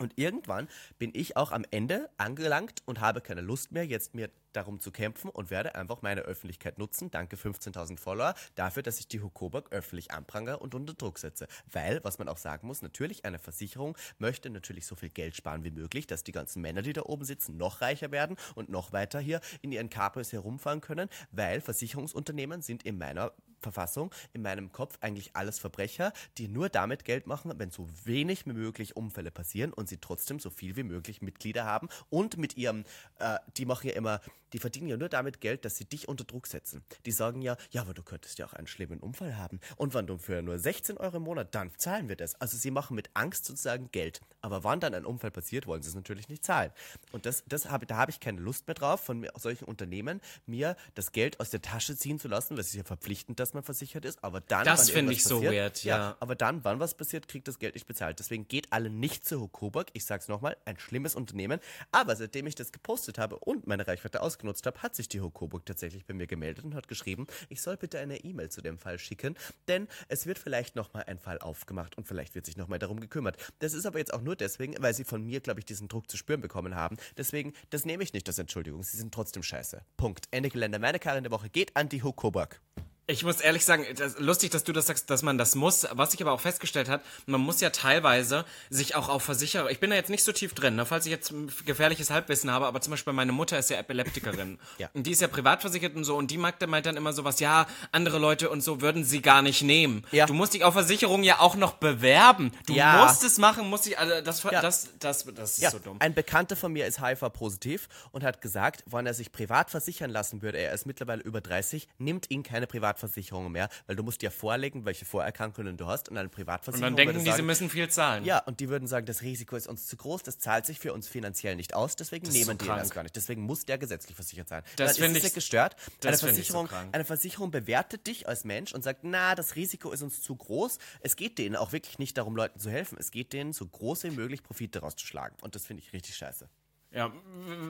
[0.03, 4.31] und irgendwann bin ich auch am Ende angelangt und habe keine Lust mehr, jetzt mir
[4.53, 9.09] darum zu kämpfen und werde einfach meine Öffentlichkeit nutzen, danke 15.000 Follower, dafür, dass ich
[9.09, 11.47] die Hukoberg öffentlich anprangere und unter Druck setze.
[11.71, 15.65] Weil, was man auch sagen muss, natürlich eine Versicherung möchte natürlich so viel Geld sparen
[15.65, 18.93] wie möglich, dass die ganzen Männer, die da oben sitzen, noch reicher werden und noch
[18.93, 23.33] weiter hier in ihren Cabrios herumfahren können, weil Versicherungsunternehmen sind in meiner
[23.63, 28.47] Verfassung, in meinem Kopf eigentlich alles Verbrecher, die nur damit Geld machen, wenn so wenig
[28.47, 32.57] wie möglich Unfälle passieren und sie trotzdem so viel wie möglich Mitglieder haben und mit
[32.57, 32.85] ihrem,
[33.19, 34.21] äh, die machen ja immer,
[34.53, 36.85] die verdienen ja nur damit Geld, dass sie dich unter Druck setzen.
[37.07, 40.07] Die sagen ja, ja, aber du könntest ja auch einen schlimmen Unfall haben und wenn
[40.07, 42.35] du für nur 16 Euro im Monat, dann zahlen wir das.
[42.41, 44.21] Also sie machen mit Angst sozusagen Geld.
[44.41, 46.73] Aber wann dann ein Unfall passiert, wollen sie es natürlich nicht zahlen.
[47.13, 50.77] Und das, das habe, da habe ich keine Lust mehr drauf, von solchen Unternehmen mir
[50.95, 53.63] das Geld aus der Tasche ziehen zu lassen, weil es ist ja verpflichtend, dass man
[53.63, 56.17] versichert ist, aber dann, Das finde ich so passiert, weird, ja.
[56.21, 58.19] Aber dann, wann was passiert, kriegt das Geld nicht bezahlt.
[58.19, 59.89] Deswegen geht alle nicht zu Hokoburg.
[59.93, 61.61] Ich sag's nochmal, ein schlimmes Unternehmen.
[61.91, 65.67] Aber seitdem ich das gepostet habe und meine Reichweite ausgenutzt habe, hat sich die Hokoburg
[65.67, 68.99] tatsächlich bei mir gemeldet und hat geschrieben, ich soll bitte eine E-Mail zu dem Fall
[68.99, 69.37] schicken,
[69.69, 73.37] denn es wird vielleicht nochmal ein Fall aufgemacht und vielleicht wird sich nochmal darum gekümmert.
[73.59, 76.11] Das ist aber jetzt auch nur deswegen, weil sie von mir, glaube ich, diesen Druck
[76.11, 76.97] zu spüren bekommen haben.
[77.17, 78.83] Deswegen, das nehme ich nicht als Entschuldigung.
[78.83, 79.83] Sie sind trotzdem scheiße.
[79.97, 80.27] Punkt.
[80.31, 80.79] Ende Gelände.
[80.79, 82.61] Meine Karin der Woche geht an die Hokoburg.
[83.09, 85.87] Ich muss ehrlich sagen, das, lustig, dass du das sagst, dass man das muss.
[85.91, 89.71] Was ich aber auch festgestellt habe, man muss ja teilweise sich auch auf Versicherer.
[89.73, 92.51] Ich bin da jetzt nicht so tief drin, ne, falls ich jetzt ein gefährliches Halbwissen
[92.53, 94.59] habe, aber zum Beispiel meine Mutter ist ja Epileptikerin.
[94.79, 94.89] Ja.
[94.95, 97.41] Und die ist ja privatversichert und so und die mag dann, meint dann immer sowas,
[97.41, 100.05] ja, andere Leute und so würden sie gar nicht nehmen.
[100.13, 100.27] Ja.
[100.27, 102.53] Du musst dich auf Versicherungen ja auch noch bewerben.
[102.67, 103.05] Du Ja.
[103.05, 104.61] musst es machen, musst dich, also das, Ja.
[104.63, 105.97] das, das, das ist so dumm.
[106.01, 110.41] ein Bekannter von mir ist HIV-positiv und hat gesagt, wenn er sich privat versichern lassen
[110.43, 114.31] würde, er ist mittlerweile über 30, nimmt ihn keine Privatversicherung mehr, weil du musst ja
[114.31, 117.71] vorlegen, welche Vorerkrankungen du hast und eine Und Privatversicherung dann denken die, sie sagen, müssen
[117.71, 118.25] viel zahlen.
[118.25, 120.93] ja, und die würden sagen, das Risiko ist uns zu groß, das zahlt sich für
[120.93, 122.79] uns finanziell nicht aus, deswegen ist nehmen so die krank.
[122.81, 123.17] erst gar nicht.
[123.17, 124.63] Deswegen muss der gesetzlich versichert sein.
[124.77, 125.77] Das Dann find ist es ich- gestört.
[126.01, 126.89] das Eine so Versicherung, krank.
[126.95, 130.79] eine Versicherung bewertet dich als Mensch und sagt, na, das Risiko ist uns zu groß.
[131.01, 132.97] Es geht denen auch wirklich nicht darum, Leuten zu helfen.
[132.99, 135.37] Es geht denen, so groß wie möglich Profit daraus zu schlagen.
[135.43, 136.49] Und das finde ich richtig scheiße.
[136.95, 137.11] Ja,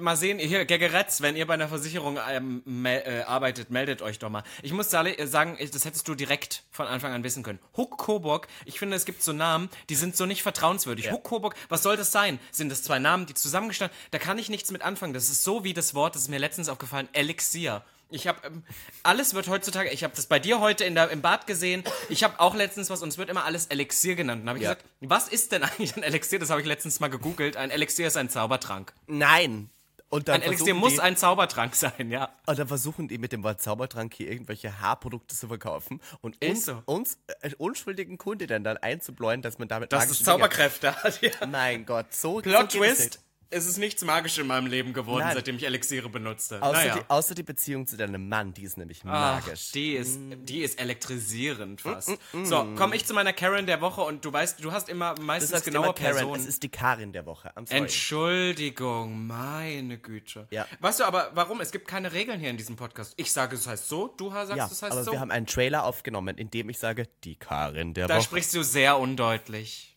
[0.00, 4.18] mal sehen, hier, Gegeretz, wenn ihr bei einer Versicherung ähm, mel äh, arbeitet, meldet euch
[4.18, 4.42] doch mal.
[4.62, 7.60] Ich muss äh, sagen, das hättest du direkt von Anfang an wissen können.
[7.76, 11.04] Huck Coburg, ich finde, es gibt so Namen, die sind so nicht vertrauenswürdig.
[11.04, 11.12] Ja.
[11.12, 12.40] Huck Coburg, was soll das sein?
[12.50, 13.96] Sind das zwei Namen, die zusammengestanden?
[14.10, 15.14] Da kann ich nichts mit anfangen.
[15.14, 17.84] Das ist so wie das Wort, das ist mir letztens aufgefallen, Elixier.
[18.12, 18.62] Ich habe ähm,
[19.02, 19.90] alles wird heutzutage.
[19.90, 21.82] Ich habe das bei dir heute in der, im Bad gesehen.
[22.08, 24.42] Ich habe auch letztens was und es wird immer alles Elixier genannt.
[24.42, 24.74] Dann habe ich Ja.
[24.74, 26.38] gesagt, was ist denn eigentlich ein Elixier?
[26.38, 27.56] Das habe ich letztens mal gegoogelt.
[27.56, 28.92] Ein Elixier ist ein Zaubertrank.
[29.06, 29.70] Nein!
[30.08, 32.28] Und dann Ein Elixier muss die, ein Zaubertrank sein, ja.
[32.44, 36.66] Und dann versuchen die mit dem Wort Zaubertrank hier irgendwelche Haarprodukte zu verkaufen und uns,
[36.66, 36.82] so.
[36.84, 41.30] uns äh, unschuldigen Kundinnen dann einzubläuen, dass man damit Dass es Zauberkräfte hat, ja.
[41.46, 43.20] Mein Gott, so Plot so Twist.
[43.52, 45.34] Es ist nichts magisch in meinem Leben geworden, Nein.
[45.34, 46.62] seitdem ich Elixiere benutzte.
[46.62, 46.94] Außer, naja.
[46.96, 49.72] die, außer die Beziehung zu deinem Mann, die ist nämlich Ach, magisch.
[49.72, 52.10] die ist, die ist elektrisierend fast.
[52.32, 55.14] Mm, So, komme ich zu meiner Karen der Woche und du weißt, du hast immer
[55.20, 56.40] meistens genaue Personen.
[56.40, 57.52] es ist die Karin der Woche.
[57.68, 60.46] Entschuldigung, meine Güte.
[60.50, 60.66] Ja.
[60.80, 61.60] Weißt du aber, warum?
[61.60, 63.12] Es gibt keine Regeln hier in diesem Podcast.
[63.16, 65.12] Ich sage, es heißt so, du sagst, ja, es heißt aber so.
[65.12, 68.24] wir haben einen Trailer aufgenommen, in dem ich sage, die Karin der da Woche.
[68.24, 69.91] sprichst du sehr undeutlich.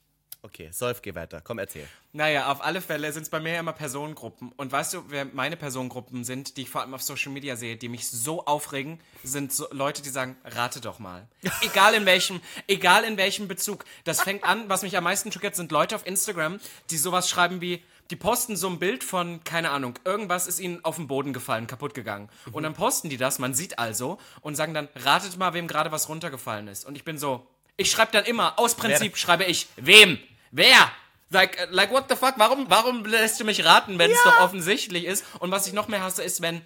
[0.46, 1.42] Okay, Solf, geh weiter.
[1.44, 1.88] Komm, erzähl.
[2.14, 4.52] Naja, auf alle Fälle sind es bei mir ja immer Personengruppen.
[4.58, 7.78] Und weißt du, wer meine Personengruppen sind, die ich vor allem auf Social Media sehe,
[7.78, 11.28] die mich so aufregen, sind so Leute, die sagen, rate doch mal.
[11.62, 13.86] egal in welchem, egal in welchem Bezug.
[14.04, 16.60] Das fängt an, was mich am meisten schockiert, sind Leute auf Instagram,
[16.92, 20.86] die sowas schreiben wie, die posten so ein Bild von, keine Ahnung, irgendwas ist ihnen
[20.86, 22.30] auf den Boden gefallen, kaputt gegangen.
[22.52, 25.92] Und dann posten die das, man sieht also, und sagen dann, ratet mal, wem gerade
[25.92, 26.86] was runtergefallen ist.
[26.86, 30.20] Und ich bin so, ich schreibe dann immer, aus Prinzip Wer- schreibe ich, wem?
[30.56, 30.90] Wer?
[31.32, 32.36] Like, like, what the fuck?
[32.38, 35.26] Warum, warum lässt du mich raten, wenn es doch offensichtlich ist?
[35.40, 36.62] Und was ich noch mehr hasse, ist, wenn,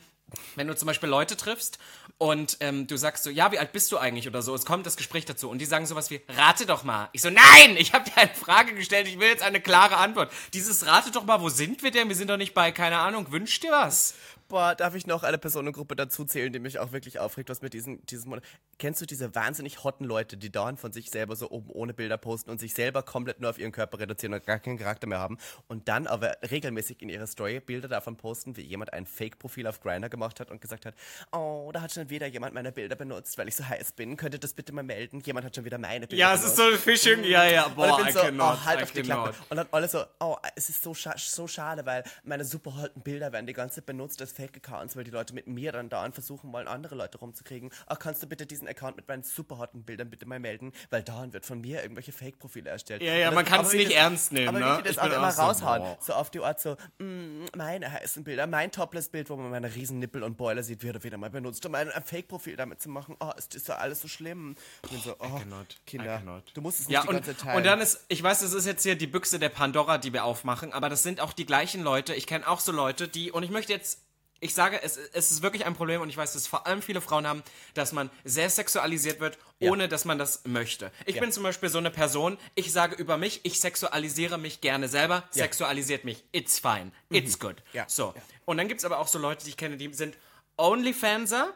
[0.56, 1.80] wenn du zum Beispiel Leute triffst
[2.20, 4.54] und ähm, du sagst so, ja, wie alt bist du eigentlich oder so?
[4.54, 7.10] Es kommt das Gespräch dazu und die sagen sowas wie, rate doch mal.
[7.14, 10.32] Ich so, nein, ich habe dir eine Frage gestellt, ich will jetzt eine klare Antwort.
[10.54, 12.10] Dieses rate doch mal, wo sind wir denn?
[12.10, 14.14] Wir sind doch nicht bei, keine Ahnung, wünsch dir was.
[14.50, 17.74] Boah, darf ich noch eine Personengruppe dazu zählen, die mich auch wirklich aufregt, was mit
[17.74, 18.44] diesen, diesem Monat.
[18.80, 22.18] Kennst du diese wahnsinnig hotten Leute, die dauernd von sich selber so oben ohne Bilder
[22.18, 25.20] posten und sich selber komplett nur auf ihren Körper reduzieren und gar keinen Charakter mehr
[25.20, 25.38] haben
[25.68, 29.82] und dann aber regelmäßig in ihrer Story Bilder davon posten, wie jemand ein Fake-Profil auf
[29.82, 30.96] Grindr gemacht hat und gesagt hat,
[31.32, 34.18] oh, da hat schon wieder jemand meine Bilder benutzt, weil ich so heiß bin.
[34.18, 35.20] Könnt ihr das bitte mal melden?
[35.24, 36.60] Jemand hat schon wieder meine Bilder Ja, es benutzt.
[36.60, 38.92] ist so Phishing, ja, ja, Und ich boah, bin so, cannot, oh, halt I auf
[38.94, 39.24] die cannot.
[39.26, 39.38] Klappe.
[39.50, 43.04] Und dann alle so, oh, es ist so, scha so schade, weil meine super holten
[43.04, 46.14] Bilder werden die ganze Zeit benutzt als Fake-Accounts, weil die Leute mit mir dann dauernd
[46.14, 47.70] versuchen wollen, andere Leute rumzukriegen.
[47.88, 51.04] Ach, kannst du bitte diesen Account mit meinen super hotten Bildern bitte mal melden, weil
[51.04, 53.02] dauernd wird von mir irgendwelche Fake-Profile erstellt.
[53.02, 54.78] Ja, ja, Und man aber wie nicht das- ernst nehmen, aber ne?
[54.78, 55.82] die das Ich auch immer so, raushauen.
[55.82, 55.98] boah.
[56.00, 60.00] So auf die Art so, mm, meine heißen Bilder, mein Topless-Bild, wo man meine riesen
[60.00, 63.16] Nippel und Boiler sieht, wird wieder mal benutzt, um ein Fake-Profil damit zu machen.
[63.20, 64.56] Oh, ist das ja alles so schlimm.
[64.86, 65.42] Ich bin so, oh,
[65.86, 66.22] Kinder,
[66.54, 67.58] du musst es nicht Ja, die und, ganze Zeit teilen.
[67.58, 70.24] und dann ist, ich weiß, das ist jetzt hier die Büchse der Pandora, die wir
[70.24, 72.14] aufmachen, aber das sind auch die gleichen Leute.
[72.16, 74.02] Ich kenne auch so Leute, die, und ich möchte jetzt,
[74.42, 77.02] ich sage, es, es ist wirklich ein Problem und ich weiß, dass vor allem viele
[77.02, 79.72] Frauen haben, dass man sehr sexualisiert wird, Ja.
[79.72, 80.92] ohne dass man das möchte.
[81.06, 81.22] Ich Ja.
[81.22, 85.24] bin zum Beispiel so eine Person, ich sage über mich, ich sexualisiere mich gerne selber,
[85.32, 87.56] sexualisiert mich, it's fine, it's good.
[87.58, 87.78] Mhm.
[87.78, 87.86] Ja.
[87.90, 88.14] So.
[88.46, 90.16] Und dann gibt es aber auch so Leute, die ich kenne, die sind
[90.58, 91.54] Onlyfanser,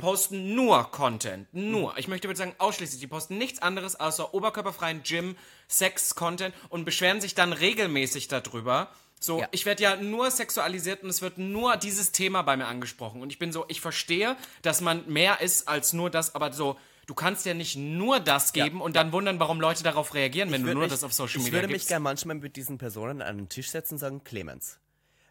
[0.00, 1.46] posten nur Content.
[1.52, 1.96] Nur.
[1.96, 3.00] Ich möchte bitte sagen, ausschließlich.
[3.00, 5.36] Die posten nichts anderes außer oberkörperfreien Gym,
[5.68, 8.90] Sex-Content und beschweren sich dann regelmäßig darüber.
[9.20, 9.48] So, Ja.
[9.50, 13.22] ich werde ja nur sexualisiert und es wird nur dieses Thema bei mir angesprochen.
[13.22, 16.76] Und ich bin so, ich verstehe, dass man mehr ist als nur das, aber so,
[17.06, 20.62] du kannst ja nicht nur das geben und dann wundern, warum Leute darauf reagieren, wenn
[20.64, 21.88] du nur mich- das auf Social ich Media würde mich gibst.
[21.88, 24.78] gerne manchmal mit diesen Personen an einen Tisch setzen und sagen, Clemens,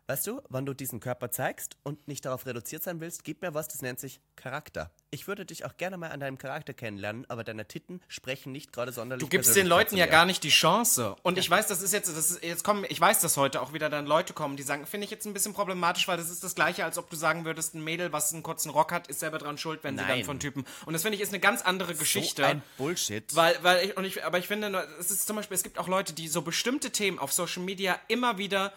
[0.07, 3.53] weißt du, wann du diesen Körper zeigst und nicht darauf reduziert sein willst, gib mir
[3.53, 4.91] was, das nennt sich Charakter.
[5.09, 8.73] Ich würde dich auch gerne mal an deinem Charakter kennenlernen, aber deine Titten sprechen nicht
[8.73, 11.15] gerade sonderlich Du gibst den Leuten ja gar nicht die Chance.
[11.23, 13.73] Und ich weiß, das ist jetzt, das ist, jetzt kommen, ich weiß, dass heute auch
[13.73, 16.43] wieder dann Leute kommen, die sagen, finde ich jetzt ein bisschen problematisch, weil das ist
[16.43, 19.21] das Gleiche, als ob du sagen würdest, ein Mädel, was einen kurzen Rock hat, ist
[19.21, 20.25] selber dran schuld, wenn sie dann Nein.
[20.25, 20.65] von Typen.
[20.85, 22.41] Und das finde ich ist eine ganz andere Geschichte.
[22.41, 23.35] So ein Bullshit.
[23.35, 25.87] Weil, weil ich, und ich, aber ich finde, es ist zum Beispiel, es gibt auch
[25.87, 28.73] Leute, die so bestimmte Themen auf Social Media immer wieder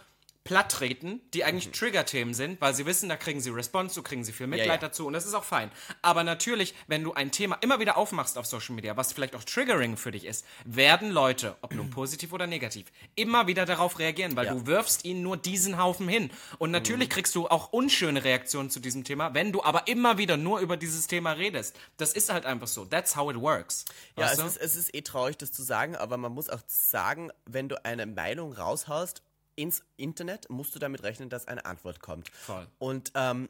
[0.49, 1.73] platt treten, die eigentlich Mhm.
[1.75, 4.89] Trigger-Themen sind, weil sie wissen, da kriegen sie Response, so kriegen sie viel Mitleid ja.
[4.89, 5.71] dazu und das ist auch fein.
[6.01, 9.45] Aber natürlich, wenn du ein Thema immer wieder aufmachst auf Social Media, was vielleicht auch
[9.45, 14.37] Triggering für dich ist, werden Leute, ob nun positiv oder negativ, immer wieder darauf reagieren,
[14.37, 14.55] weil Ja.
[14.55, 16.31] du wirfst ihnen nur diesen Haufen hin.
[16.57, 20.39] Und natürlich kriegst du auch unschöne Reaktionen zu diesem Thema, wenn du aber immer wieder
[20.39, 21.77] nur über dieses Thema redest.
[21.99, 22.87] Das ist halt einfach so.
[22.87, 23.85] That's how it works.
[24.17, 27.31] Ja, es ist, es ist eh traurig, das zu sagen, aber man muss auch sagen,
[27.45, 29.21] wenn du eine Meinung raushaust
[29.59, 32.29] ins Internet, musst du damit rechnen, dass eine Antwort kommt.
[32.31, 32.67] Voll.
[32.79, 33.49] Und ähm,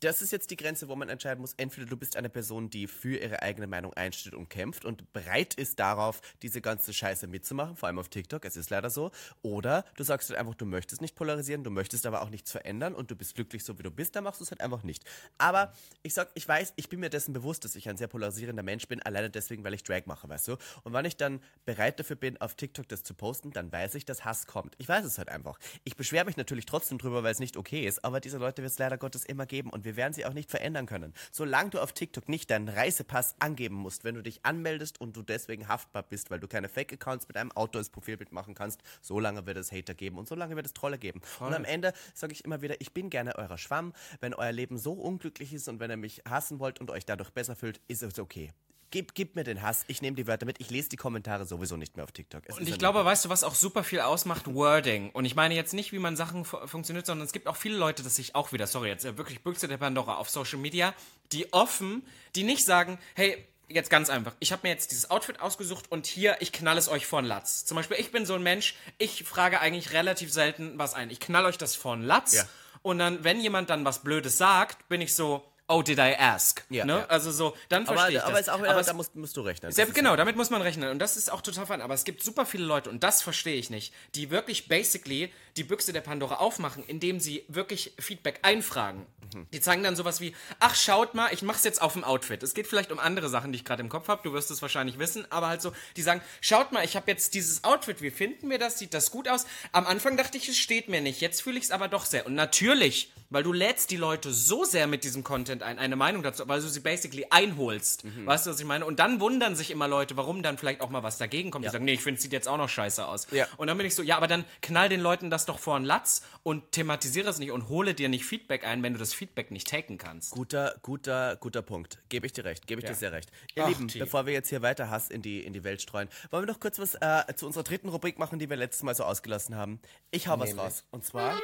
[0.00, 2.86] das ist jetzt die Grenze, wo man entscheiden muss, entweder du bist eine Person, die
[2.86, 7.76] für ihre eigene Meinung einsteht und kämpft und bereit ist darauf, diese ganze Scheiße mitzumachen,
[7.76, 9.10] vor allem auf TikTok, es ist leider so,
[9.42, 12.94] oder du sagst halt einfach, du möchtest nicht polarisieren, du möchtest aber auch nichts verändern
[12.94, 15.04] und du bist glücklich so, wie du bist, dann machst du es halt einfach nicht.
[15.38, 15.72] Aber
[16.02, 18.86] ich sag, ich weiß, ich bin mir dessen bewusst, dass ich ein sehr polarisierender Mensch
[18.86, 20.56] bin, alleine deswegen, weil ich Drag mache, weißt du?
[20.84, 24.04] Und wenn ich dann bereit dafür bin, auf TikTok das zu posten, dann weiß ich,
[24.04, 24.74] dass Hass kommt.
[24.78, 25.58] Ich weiß es halt einfach.
[25.84, 28.72] Ich beschwere mich natürlich trotzdem drüber, weil es nicht okay ist, aber diese Leute wird
[28.72, 31.14] es leider Gottes immer geben und wir werden sie auch nicht verändern können.
[31.32, 35.22] Solange du auf TikTok nicht deinen Reisepass angeben musst, wenn du dich anmeldest und du
[35.22, 39.46] deswegen haftbar bist, weil du keine Fake-Accounts mit einem Auto als Profilbild machen kannst, solange
[39.46, 41.22] wird es Hater geben und solange wird es Trolle geben.
[41.40, 43.94] Und am Ende sage ich immer wieder, ich bin gerne euer Schwamm.
[44.20, 47.30] Wenn euer Leben so unglücklich ist und wenn ihr mich hassen wollt und euch dadurch
[47.30, 48.52] besser fühlt, ist es okay.
[48.90, 51.76] Gib, gib mir den Hass, ich nehme die Wörter mit, ich lese die Kommentare sowieso
[51.76, 52.42] nicht mehr auf TikTok.
[52.46, 54.46] Es Und ich glaube, weißt du, was auch super viel ausmacht?
[54.54, 55.10] Wording.
[55.10, 57.76] Und ich meine jetzt nicht, wie man Sachen fu funktioniert, sondern es gibt auch viele
[57.76, 60.94] Leute, dass sich auch wieder, sorry, jetzt äh, wirklich Büchse der Pandora auf Social Media,
[61.32, 62.02] die offen,
[62.34, 66.06] die nicht sagen, hey, jetzt ganz einfach, ich habe mir jetzt dieses Outfit ausgesucht und
[66.06, 67.66] hier, ich knall es euch von Latz.
[67.66, 71.10] Zum Beispiel, ich bin so ein Mensch, ich frage eigentlich relativ selten was ein.
[71.10, 72.48] Ich knall euch das von Latz Ja.
[72.80, 76.64] und dann, wenn jemand dann was Blödes sagt, bin ich so, oh, did I ask?
[76.70, 76.98] Ja, ne?
[76.98, 77.06] ja.
[77.06, 78.40] Also so, dann verstehe ich aber das.
[78.42, 79.70] ist auch Aber da musst, musst du rechnen.
[79.70, 80.90] ist genau, damit muss man rechnen.
[80.90, 81.80] Und das ist auch total fein.
[81.80, 85.64] Aber es gibt super viele Leute, und das verstehe ich nicht, die wirklich basically die
[85.64, 89.06] Büchse der Pandora aufmachen, indem sie wirklich Feedback einfragen.
[89.52, 92.42] Die zeigen dann sowas wie, ach, schaut mal, ich mach's jetzt auf dem Outfit.
[92.42, 94.22] Es geht vielleicht um andere Sachen, die ich gerade im Kopf habe.
[94.22, 95.26] Du wirst es wahrscheinlich wissen.
[95.30, 98.00] Aber halt so, die sagen, schaut mal, ich habe jetzt dieses Outfit.
[98.00, 98.78] Wie finden wir das?
[98.78, 99.46] Sieht das gut aus?
[99.72, 101.20] Am Anfang dachte ich, es steht mir nicht.
[101.20, 102.26] Jetzt fühle ich es aber doch sehr.
[102.26, 106.22] Und natürlich, weil du lädst die Leute so sehr mit diesem Content ein, eine Meinung
[106.22, 108.04] dazu, weil du sie basically einholst.
[108.24, 108.84] Weißt du, was ich meine?
[108.84, 111.64] Und dann wundern sich immer Leute, warum dann vielleicht auch mal was dagegen kommt.
[111.64, 113.26] Die sagen, nee, ich finde, es sieht jetzt auch noch scheiße aus.
[113.30, 113.46] Ja.
[113.56, 115.84] Und dann bin ich so, ja, aber dann knall den Leuten das doch vor den
[115.84, 119.50] Latz und thematisiere es nicht und hole dir nicht Feedback ein, wenn du das Feedback
[119.50, 120.30] nicht taken kannst.
[120.30, 121.98] Guter, guter, guter Punkt.
[122.08, 122.66] Gebe ich dir recht.
[122.66, 123.30] Gebe ich dir sehr recht.
[123.54, 123.98] Ihr Ach, Lieben, T.
[123.98, 126.60] bevor wir jetzt hier weiter Hass in die, in die Welt streuen, wollen wir noch
[126.60, 129.80] kurz was äh, zu unserer dritten Rubrik machen, die wir letztes Mal so ausgelassen haben.
[130.10, 130.84] Ich hau was raus.
[130.90, 131.40] Und zwar,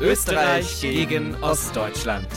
[0.00, 2.28] Österreich gegen Ostdeutschland.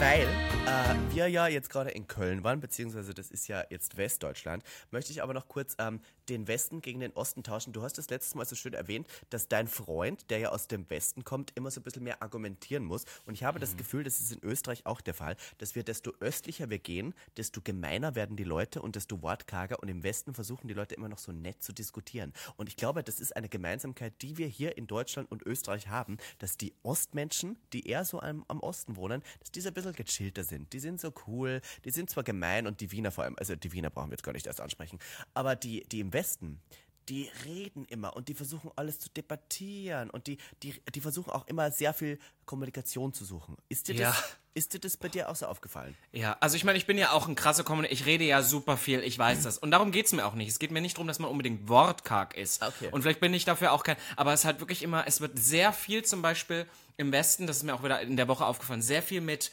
[0.00, 0.26] Weil
[0.66, 5.12] äh, wir ja jetzt gerade in Köln waren, beziehungsweise das ist ja jetzt Westdeutschland, möchte
[5.12, 7.72] ich aber noch kurz ähm, den Westen gegen den Osten tauschen.
[7.72, 10.88] Du hast das letztes Mal so schön erwähnt, dass dein Freund, der ja aus dem
[10.88, 13.04] Westen kommt, immer so ein bisschen mehr argumentieren muss.
[13.26, 16.12] Und ich habe das Gefühl, das ist in Österreich auch der Fall, dass wir, desto
[16.20, 19.80] östlicher wir gehen, desto gemeiner werden die Leute und desto wortkarger.
[19.80, 22.32] Und im Westen versuchen die Leute immer noch so nett zu diskutieren.
[22.56, 26.18] Und ich glaube, das ist eine Gemeinsamkeit, die wir hier in Deutschland und Österreich haben,
[26.38, 29.92] dass die Ostmenschen, die eher so am, am Osten wohnen, dass die so ein bisschen
[29.92, 30.49] gechillter sind.
[30.70, 33.72] Die sind so cool, die sind zwar gemein und die Wiener vor allem, also die
[33.72, 34.98] Wiener brauchen wir jetzt gar nicht erst ansprechen,
[35.34, 36.60] aber die, die im Westen,
[37.08, 41.46] die reden immer und die versuchen alles zu debattieren und die, die, die versuchen auch
[41.48, 43.56] immer sehr viel Kommunikation zu suchen.
[43.68, 44.10] Ist dir, Ja.
[44.10, 45.96] das, ist dir das bei dir auch so aufgefallen?
[46.12, 47.92] Ja, also ich meine, ich bin ja auch ein krasser Kommunikator.
[48.00, 49.58] Ich rede ja super viel, ich weiß das.
[49.58, 50.48] Und darum geht's mir auch nicht.
[50.50, 52.62] Es geht mir nicht darum, dass man unbedingt wortkarg ist.
[52.62, 52.88] Okay.
[52.92, 53.96] Und vielleicht bin ich dafür auch kein.
[54.16, 57.56] Aber es ist halt wirklich immer, es wird sehr viel zum Beispiel im Westen, das
[57.58, 59.50] ist mir auch wieder in der Woche aufgefallen, sehr viel mit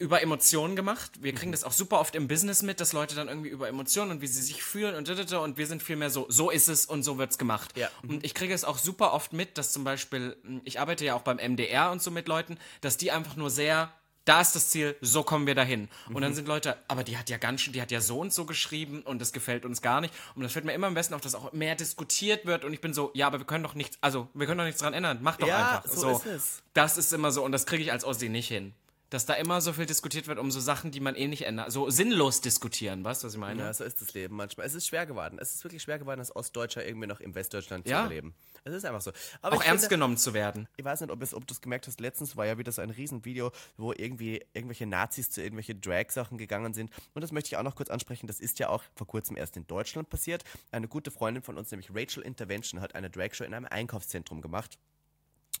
[0.00, 1.12] über Emotionen gemacht.
[1.22, 1.36] Wir Mhm.
[1.36, 4.20] kriegen das auch super oft im Business mit, dass Leute dann irgendwie über Emotionen und
[4.22, 6.86] wie sie sich fühlen und da, und wir sind viel mehr so, so ist es
[6.86, 7.76] und so wird's gemacht.
[7.76, 7.88] Ja.
[8.02, 8.10] Mhm.
[8.10, 11.14] Und ich kriege es auch super oft mit, dass zum Beispiel, mh, ich arbeite ja
[11.14, 13.92] auch beim MDR und so mit Leuten, dass die einfach nur sehr,
[14.24, 15.88] da ist das Ziel, so kommen wir dahin.
[16.08, 16.20] Und Mhm.
[16.22, 18.46] dann sind Leute, aber die hat ja ganz schön, die hat ja so und so
[18.46, 20.14] geschrieben und das gefällt uns gar nicht.
[20.34, 22.80] Und das fällt mir immer am besten auf, dass auch mehr diskutiert wird und ich
[22.80, 25.18] bin so, ja, aber wir können doch nichts, also wir können doch nichts dran ändern,
[25.20, 25.90] mach doch Ja, einfach.
[25.92, 26.62] so ist es.
[26.72, 28.72] Das ist immer so und das kriege ich als Ossi nicht hin.
[29.10, 31.72] Dass da immer so viel diskutiert wird um so Sachen, die man eh nicht ändert.
[31.72, 33.62] So sinnlos diskutieren, weißt du, was ich meine?
[33.62, 34.66] Ja, so ist das Leben manchmal.
[34.66, 35.38] Es ist schwer geworden.
[35.40, 37.98] Es ist wirklich schwer geworden, als Ostdeutscher irgendwie noch im Westdeutschland Ja.
[37.98, 38.34] zu überleben.
[38.62, 39.10] Es ist einfach so.
[39.42, 40.68] Aber auch ernst finde, genommen zu werden.
[40.76, 42.82] Ich weiß nicht, ob, es, ob du es gemerkt hast, letztens war ja wieder so
[42.82, 46.90] ein Riesenvideo, wo irgendwie irgendwelche Nazis zu irgendwelchen Drag-Sachen gegangen sind.
[47.14, 48.26] Und das möchte ich auch noch kurz ansprechen.
[48.26, 50.44] Das ist ja auch vor kurzem erst in Deutschland passiert.
[50.70, 54.78] Eine gute Freundin von uns, nämlich Rachel Intervention, hat eine Drag-Show in einem Einkaufszentrum gemacht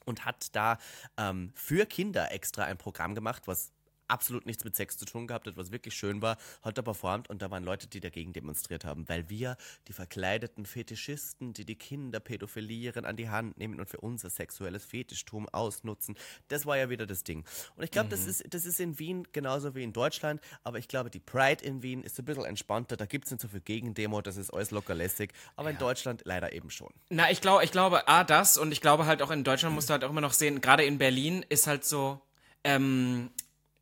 [0.04, 0.78] und hat da
[1.16, 3.72] ähm, für Kinder extra ein Programm gemacht, was
[4.10, 7.30] absolut nichts mit Sex zu tun gehabt hat, was wirklich schön war, hat er performt
[7.30, 9.56] und da waren Leute, die dagegen demonstriert haben, weil wir
[9.88, 14.84] die verkleideten Fetischisten, die die Kinder pädophilieren, an die Hand nehmen und für unser sexuelles
[14.84, 16.16] Fetischtum ausnutzen.
[16.48, 17.44] Das war ja wieder das Ding.
[17.76, 20.88] Und ich glaube, das, ist, das ist in Wien genauso wie in Deutschland, aber ich
[20.88, 23.60] glaube, die Pride in Wien ist ein bisschen entspannter, da gibt es nicht so viel
[23.60, 26.92] Gegendemo, das ist alles locker lässig, aber in Deutschland leider eben schon.
[27.08, 29.88] Na, ich glaube, ich glaube, A, das und ich glaube halt auch in Deutschland musst
[29.88, 32.20] du halt auch immer noch sehen, gerade in Berlin ist halt so,
[32.64, 33.30] ähm,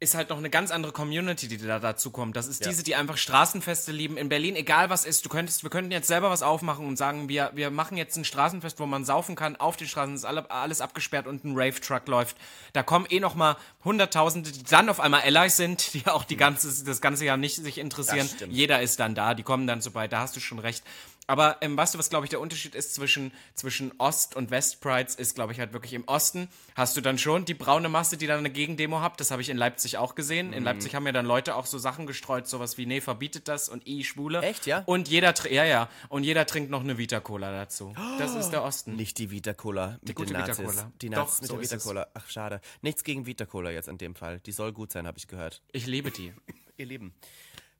[0.00, 2.36] ist halt noch eine ganz andere Community, die da dazu kommt.
[2.36, 2.70] Das ist Ja.
[2.70, 4.16] diese, die einfach Straßenfeste lieben.
[4.16, 7.28] In Berlin, egal was ist, du könntest, wir könnten jetzt selber was aufmachen und sagen,
[7.28, 9.56] wir, wir machen jetzt ein Straßenfest, wo man saufen kann.
[9.56, 12.36] Auf den Straßen ist alle, alles abgesperrt und ein Rave-Truck läuft.
[12.74, 16.36] Da kommen eh noch mal Hunderttausende, die dann auf einmal Allies sind, die auch die
[16.36, 18.28] ganze, das ganze Jahr nicht sich interessieren.
[18.48, 20.84] Jeder ist dann da, die kommen dann so bei, da hast du schon recht.
[21.28, 25.14] Aber ähm, weißt du, was glaube ich der Unterschied ist zwischen, zwischen Ost- und West-Prides,
[25.14, 28.26] ist glaube ich halt wirklich im Osten hast du dann schon die braune Masse, die
[28.26, 29.20] dann eine Gegendemo habt.
[29.20, 30.48] Das habe ich in Leipzig auch gesehen.
[30.48, 30.52] Mhm.
[30.54, 33.68] In Leipzig haben ja dann Leute auch so Sachen gestreut, sowas wie, nee, verbietet das
[33.68, 34.40] und i Schwule.
[34.42, 34.84] Echt, ja?
[34.86, 35.88] Und jeder, ja, ja.
[36.08, 37.94] Und jeder trinkt noch eine Vita-Cola dazu.
[38.18, 38.96] Das ist der Osten.
[38.96, 40.86] Nicht die Vita Cola mit gute den Vita Nazis.
[41.02, 41.84] Die Doch, Nazis mit so der ist Vita es.
[41.84, 42.06] Cola.
[42.14, 42.60] Ach, schade.
[42.80, 44.40] Nichts gegen Vita Cola jetzt in dem Fall.
[44.40, 45.62] Die soll gut sein, habe ich gehört.
[45.72, 46.32] Ich liebe die.
[46.76, 47.12] Ihr Lieben,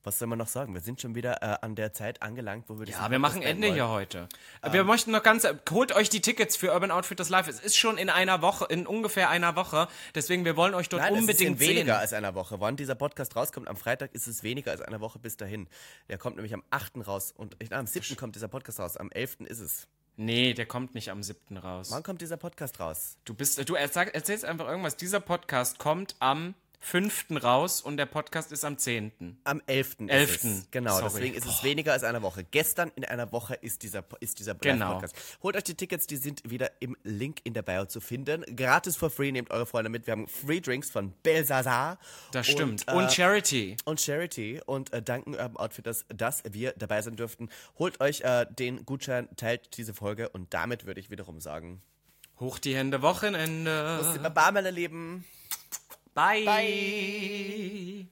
[0.04, 0.74] was soll man noch sagen?
[0.74, 3.42] Wir sind schon wieder äh, an der Zeit angelangt, wo wir das Ja, wir machen
[3.42, 3.74] Ende wollen.
[3.74, 4.28] hier heute.
[4.70, 7.48] Wir möchten noch ganz, holt euch die Tickets für Urban Outfitters Live.
[7.48, 9.88] Es ist schon in einer Woche, in ungefähr einer Woche.
[10.14, 12.00] Deswegen, wir wollen euch dort Nein, unbedingt es ist in weniger sehen.
[12.00, 12.60] als einer Woche.
[12.60, 15.68] Wann dieser Podcast rauskommt, am Freitag ist es weniger als eine Woche bis dahin.
[16.08, 17.06] Der kommt nämlich am 8.
[17.06, 18.16] raus und ich, am 7.
[18.16, 18.96] kommt dieser Podcast raus.
[18.96, 19.40] Am 11.
[19.46, 19.86] ist es.
[20.20, 21.56] Nee, der kommt nicht am 7.
[21.58, 21.90] raus.
[21.92, 23.18] Wann kommt dieser Podcast raus?
[23.24, 24.96] Du bist, du erzähl, erzählst einfach irgendwas.
[24.96, 27.26] Dieser Podcast kommt am 5.
[27.42, 29.38] raus und der Podcast ist am 10.
[29.44, 29.88] Am 11.
[30.00, 30.44] ist 11..
[30.44, 30.70] es.
[30.70, 31.04] Genau, Sorry.
[31.12, 32.44] deswegen ist es weniger als eine Woche.
[32.44, 34.92] Gestern in einer Woche ist dieser, ist dieser Genau.
[34.94, 35.16] Live-Podcast.
[35.42, 38.44] Holt euch die Tickets, die sind wieder im Link in der Bio zu finden.
[38.56, 40.06] Gratis for free, nehmt eure Freunde mit.
[40.06, 41.98] Wir haben Free Drinks von Belsazar.
[42.32, 42.86] Das stimmt.
[42.88, 43.76] Und, Und, äh, Charity.
[43.84, 47.48] und Charity und äh, danken Urban Outfitters, dass wir dabei sein dürften.
[47.78, 51.82] Holt euch äh, den Gutschein, teilt diese Folge und damit würde ich wiederum sagen,
[52.40, 54.00] Hoch die Hände, Wochenende.
[54.22, 55.24] Baba, meine Lieben.
[56.18, 56.42] Bye.
[56.44, 58.08] Bye.